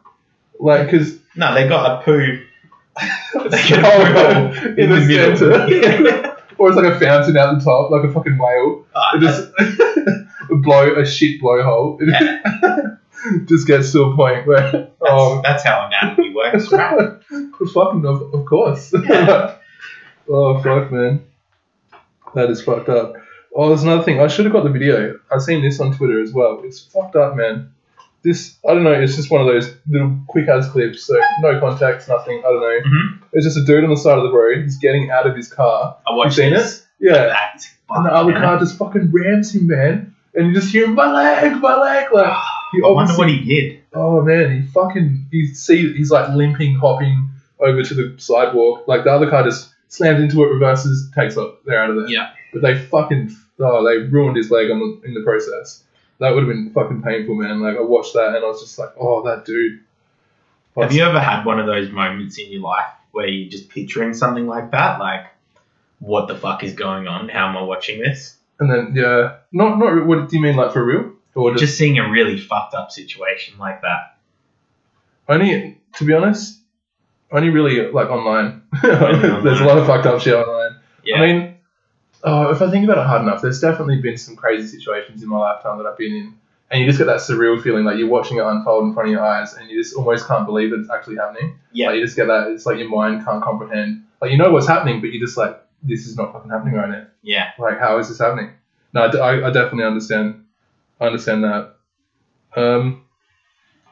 [0.60, 2.44] Like, because No, they got a poo.
[3.34, 5.38] They in, got a poo the, middle.
[5.38, 8.86] center, or it's like a fountain out the top, like a fucking whale.
[8.96, 9.50] Ah, It just
[10.64, 12.00] blow a shit blowhole.
[12.02, 17.20] It just gets to a point where that's, oh, that's how anatomy works, right?
[17.74, 18.94] fucking of, of course.
[18.94, 19.56] Yeah.
[20.30, 21.24] oh fuck, man,
[22.34, 23.14] that is fucked up.
[23.60, 24.22] Oh, there's another thing.
[24.22, 25.20] I should have got the video.
[25.30, 26.62] I've seen this on Twitter as well.
[26.64, 27.74] It's fucked up, man.
[28.24, 28.94] This I don't know.
[28.94, 31.04] It's just one of those little quick ass clips.
[31.04, 32.40] So no contacts, nothing.
[32.40, 32.80] I don't know.
[32.90, 33.20] Mhm.
[33.34, 34.64] It's just a dude on the side of the road.
[34.64, 35.98] He's getting out of his car.
[36.08, 36.88] I watched seen this.
[37.02, 40.16] Yeah, That's and the other car just fucking rams him, man.
[40.34, 42.14] And you just hear him, my leg, my leg.
[42.14, 42.34] Like
[42.72, 43.82] he I wonder what he did.
[43.94, 48.88] Oh man, he fucking you see he's like limping, hopping over to the sidewalk.
[48.88, 51.56] Like the other car just slams into it, reverses, takes off.
[51.66, 52.08] They're out of there.
[52.08, 52.32] Yeah.
[52.54, 55.84] But they fucking oh they ruined his leg on the, in the process.
[56.20, 57.62] That would have been fucking painful, man.
[57.62, 59.82] Like I watched that and I was just like, oh that dude.
[60.78, 64.14] Have you ever had one of those moments in your life where you're just picturing
[64.14, 65.00] something like that?
[65.00, 65.26] Like,
[66.00, 67.28] what the fuck is going on?
[67.28, 68.38] How am I watching this?
[68.60, 71.78] And then yeah, not not what do you mean like for real or just, Just
[71.78, 74.18] seeing a really fucked up situation like that.
[75.28, 76.59] only to be honest,
[77.32, 78.64] only really like online.
[78.82, 80.80] There's a lot of fucked up shit online.
[81.04, 81.18] Yeah.
[81.18, 81.56] I mean,
[82.24, 85.30] oh, if I think about it hard enough, there's definitely been some crazy situations in
[85.30, 86.34] my lifetime that I've been in,
[86.70, 89.14] and you just get that surreal feeling like you're watching it unfold in front of
[89.14, 91.58] your eyes, and you just almost can't believe that it's actually happening.
[91.72, 91.88] yeah.
[91.88, 92.48] Like you just get that.
[92.52, 94.04] It's like your mind can't comprehend.
[94.22, 96.90] Like you know what's happening, but you're just like, this is not fucking happening right
[96.90, 97.08] now.
[97.22, 97.52] Yeah.
[97.58, 98.52] Like how is this happening?
[98.94, 100.46] No, I definitely understand.
[101.00, 101.76] I understand that.
[102.56, 103.06] Um,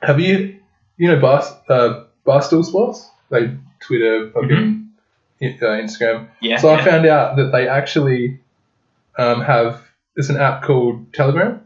[0.01, 0.59] have you,
[0.97, 3.09] you know, Bar, uh, Barstool Sports?
[3.29, 4.89] They Twitter, fucking
[5.41, 6.29] uh, Instagram.
[6.41, 6.57] Yeah.
[6.57, 6.85] So I yeah.
[6.85, 8.39] found out that they actually
[9.17, 9.81] um, have
[10.15, 11.61] it's an app called Telegram,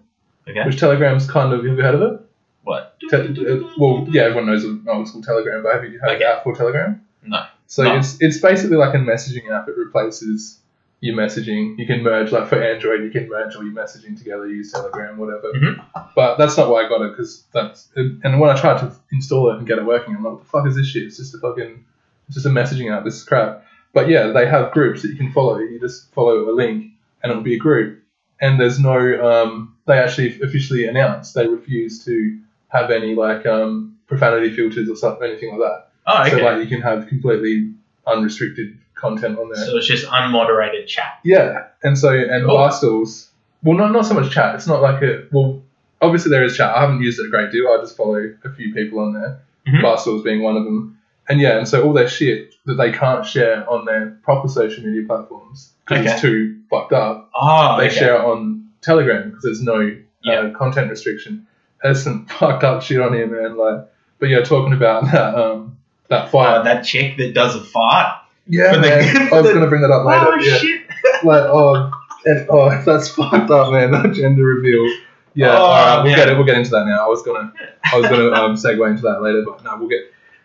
[0.47, 0.63] Okay.
[0.65, 2.19] which Telegram's kind of have you heard of it?
[2.63, 2.97] What?
[3.09, 6.15] Te- uh, well, yeah, everyone knows oh, it's called Telegram, but have you heard of
[6.15, 6.19] Okay.
[6.19, 7.01] the app called Telegram?
[7.23, 7.43] No.
[7.67, 7.97] So No.
[7.97, 9.67] it's it's basically like a messaging app.
[9.67, 10.59] It replaces
[11.01, 11.77] your messaging.
[11.77, 15.17] You can merge like for Android, you can merge all your messaging together, use Telegram,
[15.17, 15.51] whatever.
[15.53, 15.83] Mhm.
[16.15, 19.51] But that's not why I got it because that's and when I tried to install
[19.51, 21.03] it and get it working, I'm like, what the fuck is this shit?
[21.03, 21.83] It's just a fucking
[22.27, 23.03] it's just a messaging app.
[23.03, 23.65] This is crap.
[23.93, 25.57] But yeah, they have groups that you can follow.
[25.57, 27.99] You just follow a link and it'll be a group.
[28.39, 33.97] And there's no um, they actually officially announced they refuse to have any like um,
[34.07, 35.87] profanity filters or something anything like that.
[36.05, 36.29] Oh, okay.
[36.31, 37.73] So like you can have completely
[38.07, 39.65] unrestricted content on there.
[39.65, 41.19] So it's just unmoderated chat.
[41.23, 42.57] yeah, and so and Cool.
[42.57, 43.27] Barstools,
[43.63, 44.55] well, not not so much chat.
[44.55, 45.61] It's not like a well,
[46.01, 46.73] obviously there is chat.
[46.75, 47.67] I haven't used it a great deal.
[47.67, 49.39] I just follow a few people on there.
[49.67, 49.81] Mhm.
[49.83, 50.97] Barstools being one of them.
[51.29, 54.83] And yeah, and so all their shit that they can't share on their proper social
[54.83, 56.11] media platforms because Okay.
[56.13, 57.95] it's too fucked up, Oh, they okay.
[57.95, 60.33] share it on Telegram because there's no Yeah.
[60.33, 61.45] uh, content restriction.
[61.83, 63.55] There's some fucked up shit on here, man.
[63.57, 63.87] Like,
[64.19, 65.77] but yeah, talking about that um
[66.09, 66.59] that fire.
[66.59, 68.17] Oh, that chick that does a fart.
[68.51, 69.33] Yeah, But the- man.
[69.33, 70.25] I was gonna bring that up later.
[70.27, 70.57] Oh yeah.
[70.57, 70.81] shit!
[71.23, 71.91] Like, oh,
[72.25, 73.91] and oh, that's fucked up, man.
[73.91, 74.85] That gender reveal.
[75.33, 76.15] Yeah, Oh, alright, we'll man.
[76.17, 76.35] get it.
[76.35, 77.05] We'll get into that now.
[77.05, 77.53] I was gonna,
[77.91, 80.01] I was gonna um, segue into that later, but no, we'll get.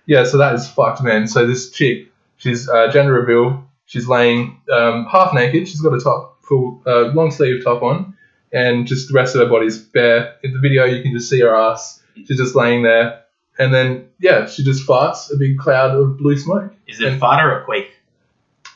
[0.07, 1.27] Yeah, so that is fucked, man.
[1.27, 3.64] So this chick, she's uh, gender reveal.
[3.87, 5.66] She's laying um, half naked.
[5.69, 8.14] She's got a top, full, uh, long sleeve top on,
[8.53, 10.37] and just the rest of her body's bare.
[10.45, 12.03] In the video, you can just see her ass.
[12.27, 13.23] She's just laying there,
[13.59, 16.73] and then yeah, she just farts a big cloud of blue smoke.
[16.87, 17.87] Is it fart or a queef?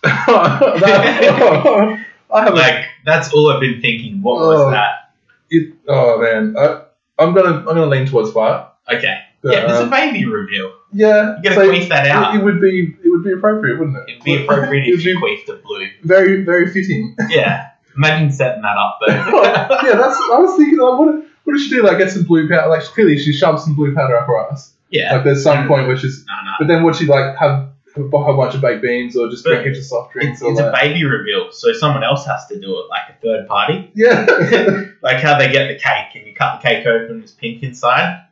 [0.02, 2.58] That- I haven't.
[2.58, 4.22] Like that's all I've been thinking.
[4.22, 4.64] What Oh.
[4.64, 5.12] was that?
[5.50, 6.82] It, oh man, I,
[7.18, 8.72] I'm gonna I'm gonna lean towards fart.
[8.92, 9.18] Okay.
[9.42, 10.72] But, yeah, it's a um, baby reveal.
[10.92, 11.36] yeah.
[11.38, 12.36] You gotta so queef that out.
[12.36, 14.10] It, would be it would be appropriate, wouldn't it?
[14.12, 15.88] It'd be appropriate if you queefed a blue.
[16.04, 17.16] very very fitting.
[17.28, 17.66] Yeah.
[17.96, 19.12] Imagine setting that up though.
[19.42, 20.16] yeah, that's.
[20.16, 21.82] I was thinking, like, what, what does she do?
[21.82, 22.68] Like, get some blue powder.
[22.68, 24.72] Like, clearly she shoves some blue powder up her ass.
[24.90, 25.14] yeah.
[25.16, 26.24] Like, there's some point where she's.
[26.26, 26.52] No, no.
[26.60, 29.66] But then would she like have a bunch of baked beans or just But drink
[29.66, 32.60] heaps of soft drinks It's, or it's a baby reveal, so someone else has to
[32.60, 33.90] do it, like a third party.
[33.94, 34.84] yeah.
[35.02, 37.62] Like how they get the cake, and you cut the cake open, and it's pink
[37.62, 38.22] inside.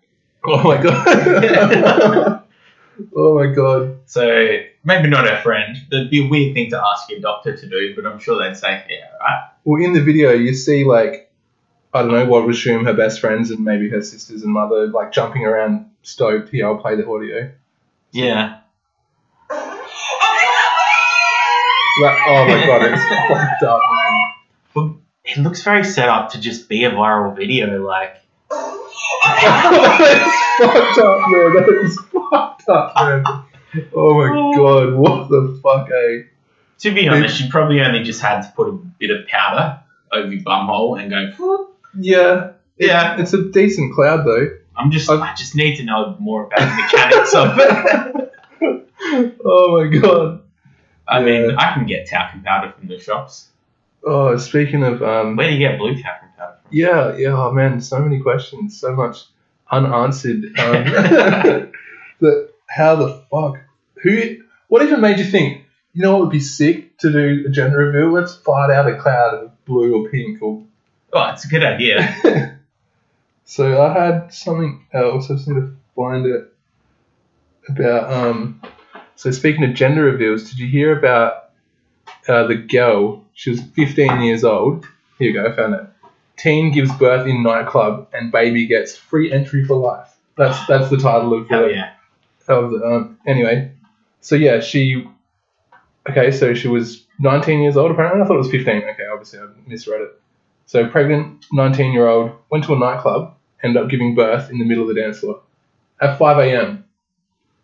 [0.45, 2.43] oh my god.
[3.17, 4.01] oh my god.
[4.07, 5.77] So maybe not her friend.
[5.91, 8.55] That'd be a weird thing to ask your doctor to do, but I'm sure they'd
[8.57, 9.49] say, yeah, right.
[9.65, 11.31] Well, in the video, you see like
[11.95, 14.89] I don't know what would assume her best friends and maybe her sisters and mother
[14.89, 16.51] like jumping around stoked.
[16.51, 17.51] Here, I'll play the audio.
[18.13, 18.58] Yeah.
[22.01, 23.81] Like, oh my god, it's fucked up,
[24.75, 24.95] man.
[25.25, 27.85] It looks very set up to just be a viral video.
[27.85, 28.17] Like,
[28.51, 31.53] That's fucked up, man.
[31.55, 33.25] That is fucked up, man.
[33.95, 36.23] Oh my god, what the fuck, eh?
[36.79, 39.81] to be honest, you probably only just had to put a bit of powder
[40.13, 41.69] over your bumhole and go.
[41.99, 42.53] Yeah.
[42.79, 43.21] Yeah.
[43.21, 44.57] It's a decent cloud though.
[44.77, 45.11] I'm just.
[45.11, 48.25] I- I just need to know more about the mechanics of it.
[49.45, 50.43] Oh my god.
[51.09, 53.49] I mean, I can get talcum powder from the shops.
[54.05, 56.71] Oh, speaking of um Where do you get blue talcum powder from?
[56.71, 59.25] Yeah, yeah, oh man, so many questions, so much
[59.71, 60.45] unanswered.
[60.59, 60.85] Um,
[62.21, 63.59] the, how the fuck?
[64.03, 64.43] Who?
[64.69, 65.65] What even made you think?
[65.95, 68.13] You know what would be sick to do a gender reveal?
[68.13, 70.63] Let's fart out a cloud of blue or pink or.
[71.13, 72.61] Oh, it's a good idea.
[73.45, 75.31] so I had something else.
[75.31, 76.53] I just need to find it
[77.69, 78.13] about.
[78.13, 78.63] Um,
[79.19, 81.51] so speaking of gender reveals, did you hear about
[82.29, 83.25] uh, the girl?
[83.35, 84.87] She was 15 years old.
[85.19, 85.45] Here you go.
[85.45, 85.81] I found it.
[86.37, 90.17] Teen gives birth in nightclub and baby gets free entry for life.
[90.37, 91.95] That's that's the title of the, Hell yeah.
[92.47, 93.73] of the um, anyway.
[94.21, 95.05] So yeah, she.
[96.09, 98.23] Okay, so she was 19 years old apparently.
[98.23, 98.77] I thought it was 15.
[98.77, 100.21] Okay, obviously I misread it.
[100.67, 104.65] So pregnant, 19 year old, went to a nightclub, ended up giving birth in the
[104.65, 105.41] middle of the dance floor
[106.01, 106.85] at 5 a.m.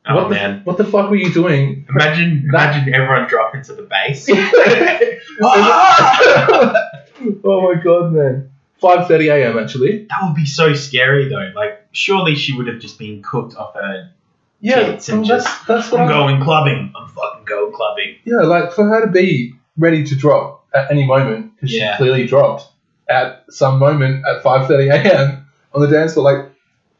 [0.06, 0.58] Oh what man.
[0.58, 1.86] The, what the fuck were you doing?
[1.88, 4.28] Imagine, That- imagine everyone dropping to the bass.
[7.44, 8.50] oh my god, man.
[8.82, 9.58] 5:30 a.m.
[9.58, 10.06] actually.
[10.10, 11.52] That would be so scary though.
[11.54, 14.10] Like, surely she would have just been cooked off her.
[14.60, 16.92] Yeah, Kids and that's that's what I'm I'm going clubbing.
[16.96, 18.16] I'm fucking going clubbing.
[18.24, 21.92] Yeah, like for her to be ready to drop at any moment, because Yeah.
[21.92, 22.66] she clearly dropped
[23.08, 25.46] at some moment at 5:30 a.m.
[25.74, 26.32] on the dance floor.
[26.32, 26.50] Like,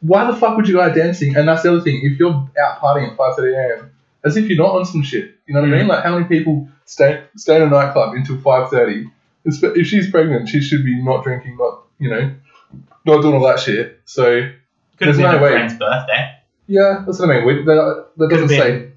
[0.05, 1.35] why the fuck would you go out dancing?
[1.37, 2.01] And that's the other thing.
[2.03, 3.91] If you're out partying at 5:30 a.m.,
[4.25, 5.35] as if you're not on some shit.
[5.47, 5.87] You know what I mean?
[5.87, 5.89] Mm.
[5.89, 9.07] Like, how many people stay stay in a nightclub until 5:30?
[9.45, 12.33] If if she's pregnant, she should be not drinking, not you know,
[13.05, 14.01] not doing all that shit.
[14.05, 14.25] So
[14.99, 15.51] Could There's have been no her way.
[15.53, 16.37] friend's birthday.
[16.67, 17.47] yeah, that's what I mean.
[17.47, 18.91] We, that, that doesn't say.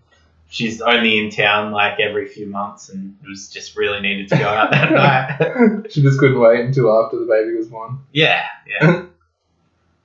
[0.50, 4.38] She's only in town like every few months and it was just really needed to
[4.38, 4.91] go out that
[5.41, 5.91] night.
[5.91, 8.00] she just couldn't wait until after the baby was born.
[8.13, 9.04] Yeah, yeah.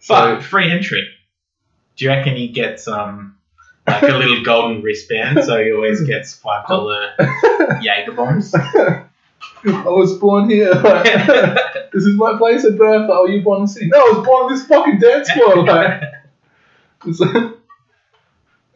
[0.03, 1.03] So But free entry.
[1.97, 3.37] Do you reckon he gets um
[3.87, 7.11] like a little golden wristband so he always gets five dollar
[7.81, 8.53] Jaeger bombs?
[8.55, 9.05] I
[9.65, 10.73] was born here.
[10.73, 11.05] Like,
[11.93, 13.09] this is my place of birth.
[13.13, 13.87] Oh, you born in the city?
[13.87, 15.65] No, I was born in this fucking dance floor.
[15.65, 16.03] Like,
[17.07, 17.53] it's like-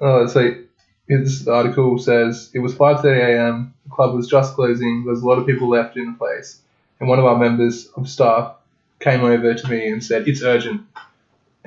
[0.01, 0.69] oh, like
[1.09, 3.75] this article says it was 5:30 a.m.
[3.85, 5.03] The club was just closing.
[5.05, 6.61] There was a lot of people left in the place,
[7.01, 8.55] and one of our members of staff
[9.01, 10.83] came over to me and said, "It's urgent."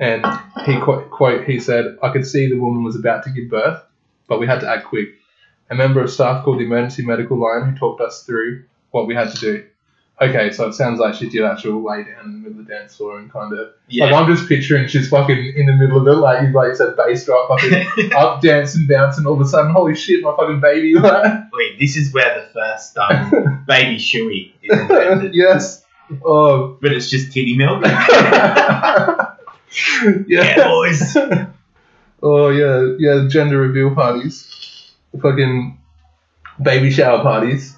[0.00, 0.24] And
[0.66, 3.80] he quote, quote he said, "I could see the woman was about to give birth,
[4.26, 5.10] but we had to act quick."
[5.70, 9.14] A member of staff called the emergency medical line who talked us through what we
[9.14, 9.64] had to do.
[10.22, 12.72] Okay, so it sounds like she did actually lay down in the middle of the
[12.74, 14.14] dance floor and kind of like Yeah.
[14.14, 16.94] I'm just picturing she's fucking in the middle of it, like you like you said,
[16.96, 19.24] bass drop, fucking up dancing, bouncing.
[19.26, 20.94] All of a sudden, holy shit, my fucking baby!
[21.00, 25.34] Like, Wait, this is where the first um, baby shoey is invented.
[25.34, 25.84] yes.
[26.24, 26.76] Oh.
[26.82, 27.82] But it's just titty milk.
[29.72, 30.22] Yeah.
[30.28, 31.16] yeah, boys.
[32.22, 33.28] Oh yeah, yeah.
[33.28, 35.78] Gender reveal parties, the fucking
[36.62, 37.74] baby shower parties.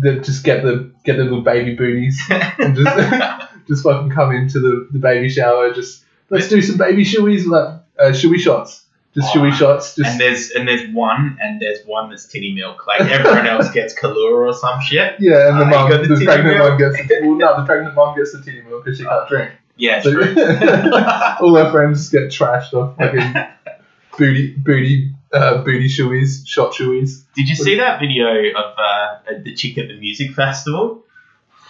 [0.00, 2.96] That just get the get the little baby booties and just
[3.68, 5.70] just fucking come into the, the baby shower.
[5.74, 8.86] Just let's do some baby shoeies, like uh, shoey shots.
[9.14, 9.96] Just shoey Oh, shots.
[9.96, 12.86] Just and there's and there's one and there's one that's titty milk.
[12.86, 15.16] Like everyone else gets Kahlua or some shit.
[15.20, 16.68] yeah, and the Ah, you mum, the the, pregnant milk?
[16.70, 19.28] mum gets the well, no, the pregnant mom gets the titty milk because she can't
[19.28, 19.50] drink.
[19.76, 20.22] Yeah, So- true.
[21.40, 23.34] All her friends get trashed off fucking
[24.18, 27.24] booty booty uh, booty shoeies, shot shoeies.
[27.34, 31.02] Did you see that video of uh, the chick at the music festival?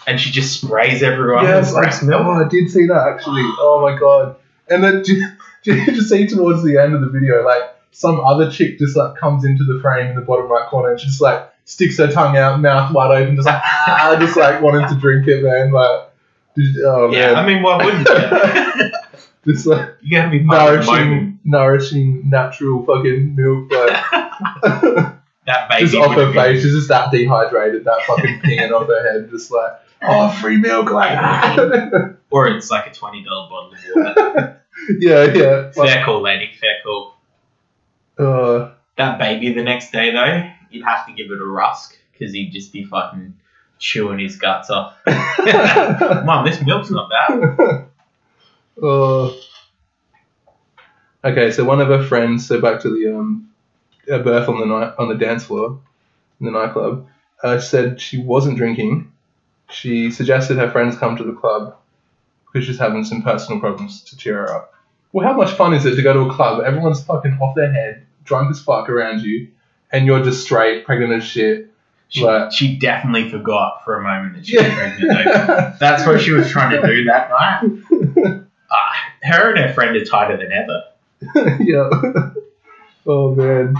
[0.06, 2.22] And she just sprays everyone Yes, with I, milk.
[2.26, 3.40] oh, I did see that actually.
[3.58, 4.36] Oh my god.
[4.68, 5.28] And then do, you-
[5.62, 7.62] do you just see towards the end of the video, like
[7.92, 11.00] some other chick just like comes into the frame in the bottom right corner and
[11.00, 14.60] she just like sticks her tongue out, mouth wide open, just like ah, just like
[14.60, 15.72] wanting to drink it, man.
[15.72, 16.03] Like,
[16.84, 18.90] oh Yeah, man, I mean, why wouldn't you?
[19.52, 21.10] just like you gotta be part of the moment.
[21.10, 25.10] nourishing, nourishing, natural fucking milk, like.
[25.46, 25.82] That baby.
[25.84, 29.50] just off her face, she's just that dehydrated, that fucking pinging off her head, just
[29.50, 31.18] like, oh, free milk, like,
[32.30, 34.62] Or it's like a twenty dollar bottle of water.
[35.00, 35.70] yeah, yeah.
[35.72, 36.50] Fair call, lady.
[36.58, 37.16] Fair call.
[38.18, 42.32] Uh, That baby the next day though, you'd have to give it a rusk because
[42.32, 43.34] he'd just be fucking
[43.84, 44.96] chewing his guts off.
[45.06, 47.86] Mom, this milk's not bad.
[48.82, 49.26] uh,
[51.24, 53.50] okay, so one of her friends, so back to the um,
[54.08, 55.78] her birth on the night on the dance floor
[56.40, 57.06] in the nightclub,
[57.42, 59.12] uh, said she wasn't drinking.
[59.70, 61.76] She suggested her friends come to the club
[62.46, 64.74] because she's having some personal problems to cheer her up.
[65.12, 66.64] Well, how much fun is it to go to a club?
[66.64, 69.48] Everyone's fucking off their head, drunk as fuck around you,
[69.92, 71.70] and you're just straight, pregnant as shit.
[72.08, 72.52] She, Right.
[72.52, 75.26] she definitely forgot for a moment that she was pregnant.
[75.26, 75.76] Yeah.
[75.80, 78.42] That's what she was trying to do that night.
[78.70, 81.58] Ah, her and her friend are tighter than ever.
[81.60, 82.30] yeah.
[83.06, 83.76] oh man.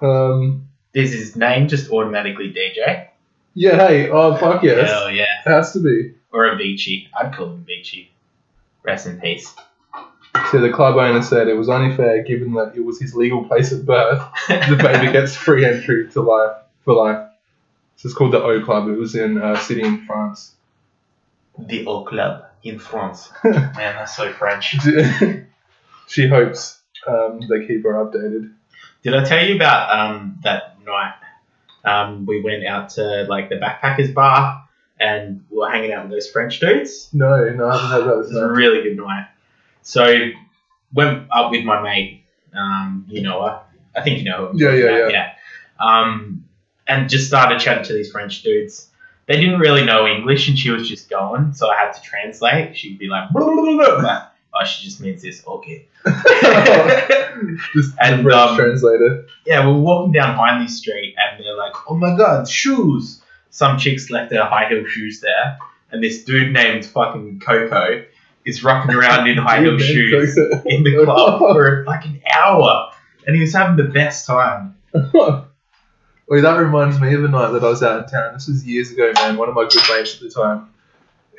[0.00, 0.64] Um.
[0.94, 3.08] Is his name just automatically DJ?
[3.54, 3.76] Yeah.
[3.76, 4.10] Hey.
[4.10, 4.88] Oh fuck yes.
[4.90, 5.24] Hell yeah.
[5.46, 6.14] It has to be.
[6.32, 7.08] Or Avicii.
[7.18, 8.08] I'd call him Avicii.
[8.82, 9.54] Rest in peace.
[10.50, 13.44] So the club owner said it was only fair, given that it was his legal
[13.44, 16.56] place of birth, the baby gets free entry to life
[16.88, 17.28] for life.
[17.96, 18.88] So it's called the O Club.
[18.88, 20.54] It was in a city in France.
[21.58, 23.30] the O Club in France.
[23.44, 24.74] Man, that's so French.
[26.06, 28.54] she hopes um, they keep her updated.
[29.02, 31.12] Did I tell you about um, that night?
[31.84, 34.64] Um, we went out to like the backpackers bar
[34.98, 37.10] and we were hanging out with those French dudes.
[37.12, 39.26] No, no, I haven't heard about It was a really good night.
[39.82, 40.30] So
[40.94, 42.22] went up with my mate.
[42.54, 43.60] Um, you know her.
[43.94, 44.52] I think you know her.
[44.54, 45.32] Yeah, yeah, yeah.
[45.78, 46.47] Um,
[46.88, 48.88] and just started chatting to these French dudes.
[49.26, 52.76] They didn't really know English, and she was just going, so I had to translate.
[52.76, 55.86] She'd be like, "Blah, blah, blah, blah," "Oh, she just means this." Okay.
[57.72, 59.26] Just And, French um, translator.
[59.46, 64.10] yeah, we're walking down Hindley Street, and they're like, "Oh my god, shoes!" Some chicks
[64.10, 65.58] left their high heel shoes there,
[65.92, 68.04] and this dude named fucking Coco
[68.44, 72.90] is rocking around in high heel shoes in the club for like an hour,
[73.26, 74.76] and he was having the best time.
[76.28, 78.34] Wait, that reminds me of a night that I was out in town.
[78.34, 79.36] This was years ago, man.
[79.36, 80.68] One of my good mates at the time.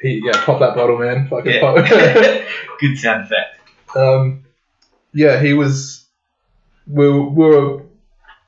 [0.02, 1.28] He, yeah, pop that bottle, man.
[1.28, 1.76] Fucking pop.
[2.80, 3.60] Good sound effect.
[3.96, 4.46] um,
[5.14, 6.06] yeah, he was.
[6.88, 7.84] We were, we were,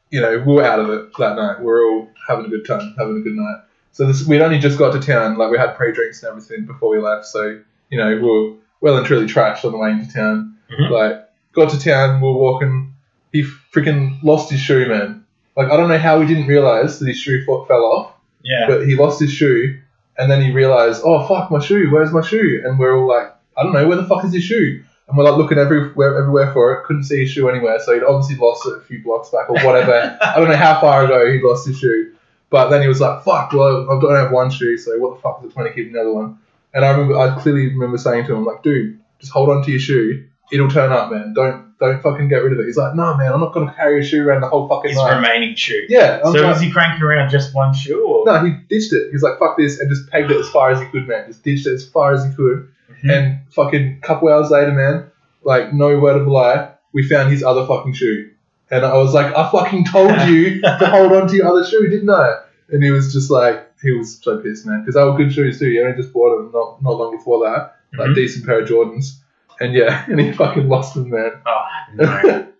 [0.09, 1.59] you know, we were out of it that night.
[1.59, 3.57] We were all having a good time, having a good night.
[3.91, 5.37] So this, we'd only just got to town.
[5.37, 7.25] Like we had pre-drinks and everything before we left.
[7.25, 10.55] So you know, we were well and truly trashed on the way into town.
[10.71, 10.89] Mhm.
[10.89, 12.93] Like got to town, we were walking.
[13.33, 15.20] He freaking lost his shoe, man.
[15.55, 18.65] Like I don't know how he didn't realize that his shoe fo- fell off, Yeah.
[18.67, 19.79] but he lost his shoe,
[20.17, 21.89] and then he realized, oh fuck, my shoe.
[21.91, 22.61] Where's my shoe?
[22.65, 24.83] And we're all like, I don't know, where the fuck is his shoe?
[25.07, 26.85] And we're like looking everywhere, everywhere for it.
[26.85, 29.59] Couldn't see his shoe anywhere, so he'd obviously lost it a few blocks back or
[29.65, 30.17] whatever.
[30.21, 32.13] I don't know how far ago he lost his shoe,
[32.49, 35.21] but then he was like, fuck, well I don't have one shoe, so what the
[35.21, 36.37] fuck is the point to keep another one?
[36.73, 39.71] And I remember, I clearly remember saying to him, like, dude, just hold on to
[39.71, 40.25] your shoe.
[40.53, 41.33] It'll turn up, man.
[41.33, 42.65] Don't don't fucking get rid of it.
[42.67, 44.97] He's like, no, man, I'm not gonna carry a shoe around the whole fucking His
[44.97, 45.15] night.
[45.15, 45.85] remaining shoe.
[45.89, 48.05] Yeah, I'm So like, was he cranking around just one shoe?
[48.07, 48.25] Or?
[48.25, 49.09] no, he ditched it.
[49.11, 51.25] He's like, fuck this, and just pegged it as far as he could, man.
[51.27, 52.69] Just ditched it as far as he could.
[53.03, 53.11] Mhm.
[53.11, 55.05] And fucking couple hours later, man,
[55.43, 58.29] like no word of a lie, we found his other fucking shoe.
[58.69, 61.87] And I was like, I fucking told you to hold on to your other shoe,
[61.89, 62.35] didn't I?
[62.69, 65.59] And he was just like, he was so pissed, man, because they were good shoes
[65.59, 65.69] too.
[65.69, 68.15] He only just bought them not, not long before that, like Mhm.
[68.15, 69.17] decent pair of Jordans.
[69.61, 71.31] And yeah, and he fucking lost them, man.
[71.45, 72.47] Oh, no.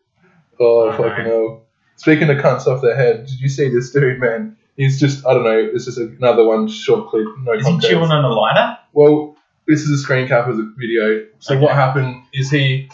[0.60, 1.30] Oh, Oh, fucking no.
[1.30, 1.62] hell.
[1.96, 4.56] Speaking of cunts off their head, did you see this dude, man?
[4.78, 7.90] He's just, I don't know, this is another one short clip, no Is he context.
[7.90, 8.78] chewing on a lighter?
[8.94, 9.36] Well,
[9.68, 11.26] this is a screen cap of the video.
[11.40, 11.64] So Okay.
[11.64, 12.90] what happened is he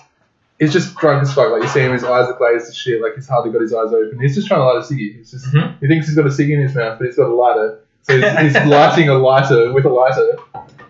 [0.60, 1.52] he's just drunk as fuck.
[1.52, 3.02] Like you see him, his eyes are glazed as shit.
[3.02, 4.20] Like he's hardly got his eyes open.
[4.20, 5.16] He's just trying to light a ciggy.
[5.18, 5.80] He's just Mhm.
[5.80, 7.80] he thinks he's got a ciggy in his mouth, but he's got a lighter.
[8.04, 10.38] So he's, he's lighting a lighter with a lighter.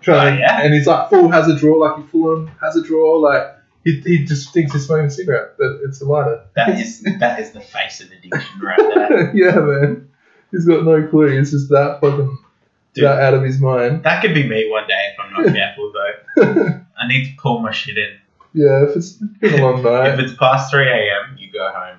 [0.00, 0.62] Trying, Oh, yeah?
[0.62, 3.42] and he's like full has a draw, like he full on has a draw, like
[3.84, 6.44] he, he just thinks he's smoking a cigarette, but it's a lighter.
[6.56, 9.30] That is that is the face of addiction right there.
[9.36, 10.08] yeah, man.
[10.50, 11.36] He's got no clue.
[11.38, 12.38] He's just that fucking
[12.94, 13.04] Dude.
[13.04, 14.02] that out of his mind.
[14.04, 16.80] That could be me one day if I'm not careful though.
[16.98, 18.16] I need to pull my shit in.
[18.54, 20.14] Yeah, if it's been a long night.
[20.14, 21.98] If it's past 3 a.m., you go home.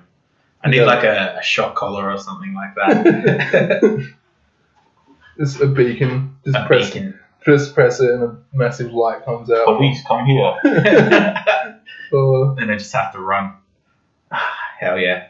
[0.64, 0.84] I need Yeah.
[0.84, 4.12] like a, a shot collar or something like that.
[5.38, 6.36] Just a beacon.
[6.44, 7.19] Just a press beacon.
[7.44, 9.64] Just press it and a massive light comes out.
[9.64, 10.52] Police, come here.
[12.12, 13.52] Oh, then I just have to run.
[14.78, 15.22] Hell yeah.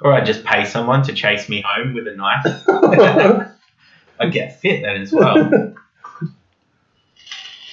[0.00, 2.42] Or I just pay someone to chase me home with a knife.
[4.20, 5.72] I get fit then as well.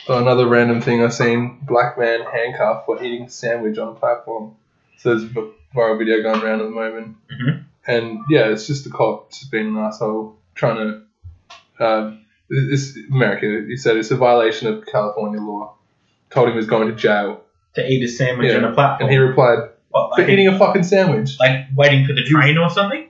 [0.08, 4.52] Oh, another random thing I've seen: black man handcuffed for eating sandwich on a platform.
[4.98, 7.64] So there's a viral video going around at the moment, Mhm.
[7.88, 11.02] and yeah, it's just the cop just being an asshole trying to.
[11.84, 12.12] Uh,
[12.52, 13.66] it's America.
[13.68, 15.76] He said it's a violation of California law.
[16.30, 17.42] Told him he was going to jail,
[17.76, 19.04] To eat a sandwich Yeah, on a platform.
[19.08, 22.58] and he replied, What, "For like, eating a fucking sandwich." like waiting for the train
[22.58, 23.08] or something?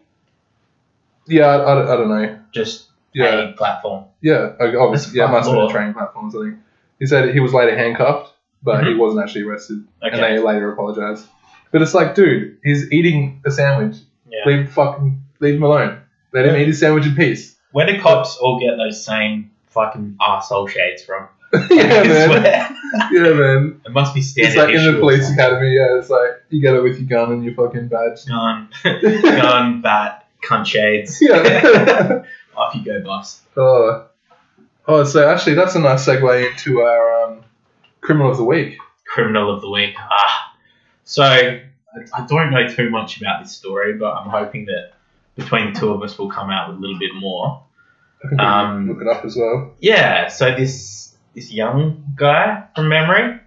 [1.27, 2.39] Yeah, I, I, don't- I don't know.
[2.51, 4.05] Just Yeah, a platform.
[4.21, 6.59] yeah, like, obviously, yeah, it must have been a train platform or something.
[6.99, 8.33] He said he was later handcuffed,
[8.63, 8.97] but he Mhm.
[8.99, 9.83] wasn't actually arrested.
[10.03, 10.13] Okay.
[10.15, 11.27] and they later apologized.
[11.71, 13.97] But it's like, dude, he's eating a sandwich.
[14.29, 14.39] yeah.
[14.45, 15.99] Leave fucking leave him alone.
[16.33, 17.55] Let him eat his sandwich in peace.
[17.71, 21.27] Where do cops all get those same fucking arsehole shades from?
[21.69, 22.77] yeah, man.
[23.11, 23.81] Yeah, man.
[23.85, 25.73] It must be standard It's like in the police academy.
[25.73, 28.25] Yeah, it's like you get it with your gun and your fucking badge.
[28.25, 31.17] Gun, gun, bat, cunt shades.
[31.21, 32.23] Yeah.
[32.55, 33.41] Off you go, boss.
[33.57, 34.07] oh.
[34.87, 37.43] Oh, so actually, that's a nice segue into our um,
[38.01, 38.77] criminal of the week.
[39.05, 39.93] Criminal of the week.
[39.97, 40.55] Ah,
[41.03, 41.63] so I
[42.13, 44.93] I don't know too much about this story, but I'm hoping that
[45.35, 47.63] between the two of us will come out with a little bit more.
[48.39, 49.73] Um, look it up as well.
[49.79, 50.27] Yeah.
[50.27, 53.39] So this this young guy from memory.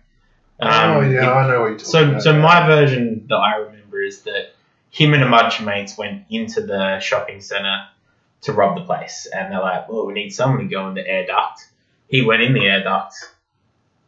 [0.60, 2.22] um, oh yeah, he- I know what you're So, about.
[2.22, 2.38] so yeah.
[2.38, 4.54] my version that I remember is that
[4.90, 7.86] him and a bunch of mates went into the shopping center
[8.42, 11.06] to rob the place, and they're like, "Well, we need someone to go in the
[11.06, 11.68] air duct."
[12.08, 13.14] He went in the air duct,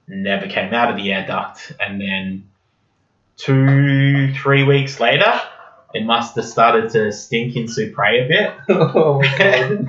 [0.08, 2.48] never came out of the air duct, and then
[3.36, 5.40] two, three weeks later,
[5.94, 8.54] it must have started to stink in Supre a bit.
[8.68, 9.86] oh my god.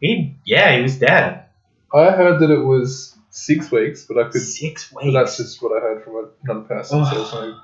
[0.00, 1.44] he, yeah, he was dead.
[1.94, 5.12] I heard that it was six weeks, but I could Six weeks.
[5.14, 7.10] that's just what I heard from another person, Oh.
[7.12, 7.60] so it's no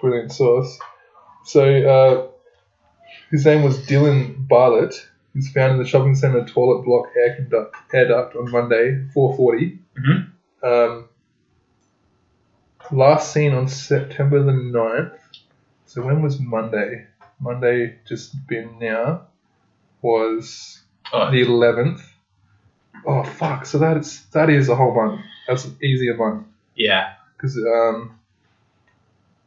[0.00, 0.78] brilliant source.
[1.44, 2.26] So uh,
[3.30, 4.94] his name was Dylan Bartlett.
[5.32, 9.04] He was found in the shopping centre toilet block air, conduct, air duct on Monday,
[9.14, 9.78] 4:40.
[9.98, 10.30] Mhm.
[10.62, 11.08] Um,
[12.90, 15.18] last seen on September the 9th.
[15.96, 17.06] So when was Monday?
[17.40, 19.28] Monday just been now
[20.02, 22.02] was Oh, the 11th.
[23.06, 23.64] Oh fuck!
[23.64, 25.22] So that is that is a whole month.
[25.48, 27.14] That's easy a month yeah.
[27.32, 28.18] because um.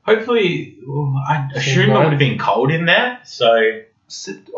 [0.02, 3.20] Hopefully, well, I assume it would have been cold in there.
[3.26, 3.84] So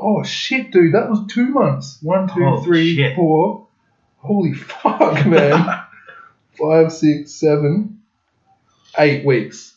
[0.01, 1.97] Oh shit, dude, that was two months.
[2.01, 3.17] One, two, Oh, three, shit.
[3.17, 3.67] four.
[4.19, 5.81] Holy fuck, man.
[6.57, 8.01] Five, six, seven,
[8.97, 9.70] eight weeks.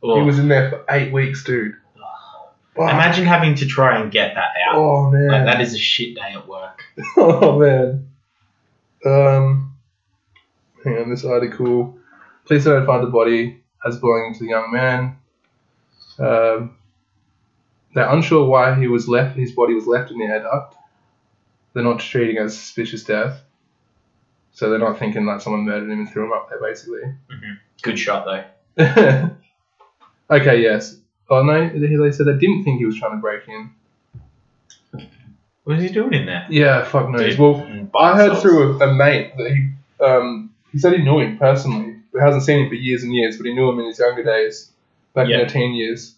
[0.00, 1.74] He was in there for eight weeks, dude.
[2.76, 2.90] Fuck.
[2.90, 4.76] imagine having to try and get that out.
[4.76, 5.28] Oh man.
[5.28, 6.84] Like, that is a shit day at work.
[7.16, 8.08] oh man.
[9.04, 9.76] Um.
[10.84, 11.98] Hang on, this article.
[12.46, 15.16] Police identified the body as belonging to the young man.
[16.18, 16.76] Um,
[17.94, 19.36] they're unsure why he was left.
[19.36, 20.76] His body was left in the air duct.
[21.74, 23.42] They're not treating it as a suspicious death.
[24.52, 27.02] So they're not thinking like someone murdered him and threw him up there, basically.
[27.82, 28.24] Good shot
[28.76, 29.30] though.
[30.30, 30.96] okay, yes.
[31.30, 33.70] Oh no, they said they didn't think he was trying to break in.
[35.64, 36.46] What was he doing in there?
[36.48, 37.20] Yeah, fuck knows.
[37.20, 39.70] Dude, Well, mm, I heard through a, a mate that he
[40.02, 43.36] um, he said he knew him personally, but hasn't seen him for years and years.
[43.36, 44.70] But he knew him in his younger days,
[45.14, 46.14] back in the teen years.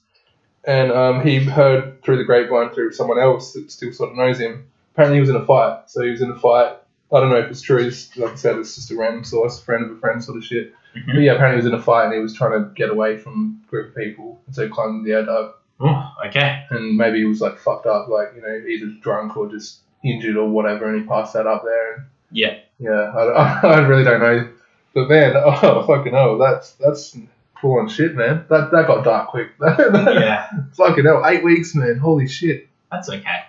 [0.65, 4.39] And um, he heard through the grapevine through someone else that still sort of knows
[4.39, 4.67] him.
[4.93, 5.91] Apparently, he was in a fight.
[5.91, 6.77] So he was in a fight.
[7.13, 7.79] I don't know if it's true.
[7.87, 10.45] It's, like I said, it's just a random source, friend of a friend sort of
[10.45, 10.73] shit.
[10.97, 11.07] Mhm.
[11.15, 13.17] But yeah, apparently he was in a fight and he was trying to get away
[13.17, 14.41] from a group of people.
[14.47, 15.59] And so he climbed the air duct.
[15.81, 16.65] Oh, okay.
[16.71, 20.37] And maybe he was like fucked up, like, you know, either drunk or just injured
[20.37, 20.87] or whatever.
[20.93, 21.95] And he passed that up there.
[21.95, 22.59] And Yeah.
[22.79, 24.49] yeah, I, I really don't know.
[24.95, 27.17] But man, oh fucking hell, that's that's
[27.61, 28.45] full on shit, man.
[28.51, 29.51] That that got dark quick.
[29.61, 30.49] Yeah.
[30.77, 31.99] fucking hell, eight weeks, man.
[31.99, 32.69] Holy shit.
[32.91, 33.45] That's okay.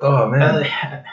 [0.00, 1.04] Oh man.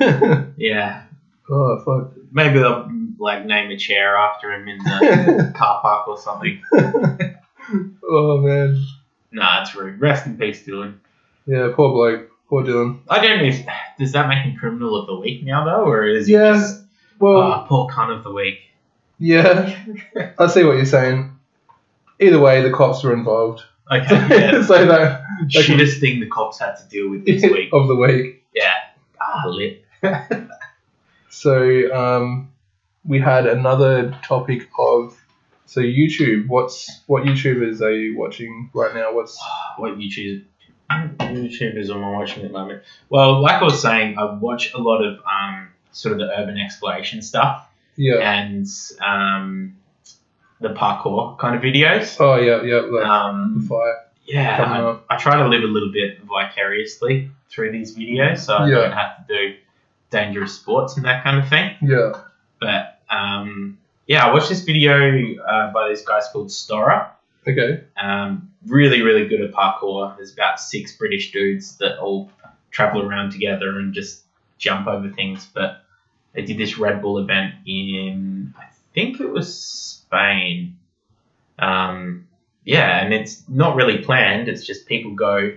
[0.00, 1.02] Uh, yeah.
[1.50, 2.12] Oh fuck.
[2.32, 2.88] Maybe they'll
[3.18, 6.62] like name a chair after him in the car park or something.
[8.08, 8.82] oh man.
[9.32, 10.00] Nah, it's rude.
[10.00, 10.98] Rest in peace, Dylan.
[11.46, 12.30] Yeah, poor bloke.
[12.48, 13.00] Poor Dylan.
[13.08, 13.64] I don't know if
[13.98, 16.82] does that make him criminal of the week now though, or is he just
[17.18, 18.58] Well, oh, poor cunt of the week?
[19.18, 19.76] yeah.
[20.38, 21.36] I see what you're saying.
[22.18, 23.62] Either way, the cops were involved.
[23.90, 24.62] Okay, yeah.
[24.62, 27.70] so that Shittest thing the cops had to deal with this week.
[27.72, 28.44] of the week.
[28.54, 28.74] Yeah.
[29.20, 29.84] Ah, lit.
[31.30, 32.50] So um,
[33.04, 35.16] we had another topic of
[35.66, 36.48] so YouTube.
[36.48, 39.14] What's what YouTubers are you watching right now?
[39.14, 39.40] What's
[39.78, 40.44] what YouTube
[40.90, 42.82] YouTubers am I watching at the moment?
[43.08, 46.58] Well, like I was saying, I watch a lot of um, sort of the urban
[46.58, 47.66] exploration stuff.
[47.96, 48.32] Yeah.
[48.32, 48.66] and
[49.04, 49.76] um,
[50.60, 52.16] the parkour kind of videos.
[52.18, 52.80] Oh yeah, yeah.
[52.80, 54.06] Like Um, fire.
[54.24, 55.14] yeah, I.
[55.14, 58.74] I try to live a little bit vicariously through these videos, so I Yeah.
[58.76, 59.56] don't have to do
[60.10, 61.76] dangerous sports and that kind of thing.
[61.80, 62.12] Yeah.
[62.60, 67.08] But um, yeah, I watched this video uh, by these guys called Storror.
[67.46, 67.84] Okay.
[68.00, 70.16] Um, really, really good at parkour.
[70.16, 72.30] There's about six British dudes that all
[72.70, 74.24] travel around together and just
[74.58, 75.48] jump over things.
[75.52, 75.82] But
[76.32, 80.76] they did this Red Bull event in, I think it was Spain.
[81.58, 82.26] Um,
[82.64, 84.48] yeah, and it's not really planned.
[84.48, 85.52] It's just people go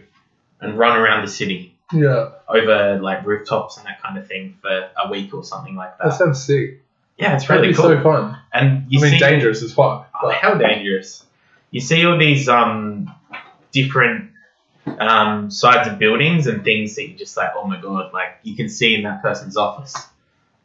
[0.62, 2.29] and run around the city Yeah.
[2.49, 6.09] over like rooftops and that kind of thing for a week or something like That
[6.09, 6.17] that.
[6.17, 6.81] sounds sick.
[7.17, 7.85] Yeah, it's really cool.
[7.85, 8.37] so fun.
[8.53, 10.07] and you I mean, see dangerous as fuck.
[10.15, 11.23] Oh, But how dangerous!
[11.71, 13.13] You see all these um
[13.71, 14.31] different
[14.99, 18.55] um sides of buildings and things that you just like, oh my god, like you
[18.55, 19.95] can see in that person's office.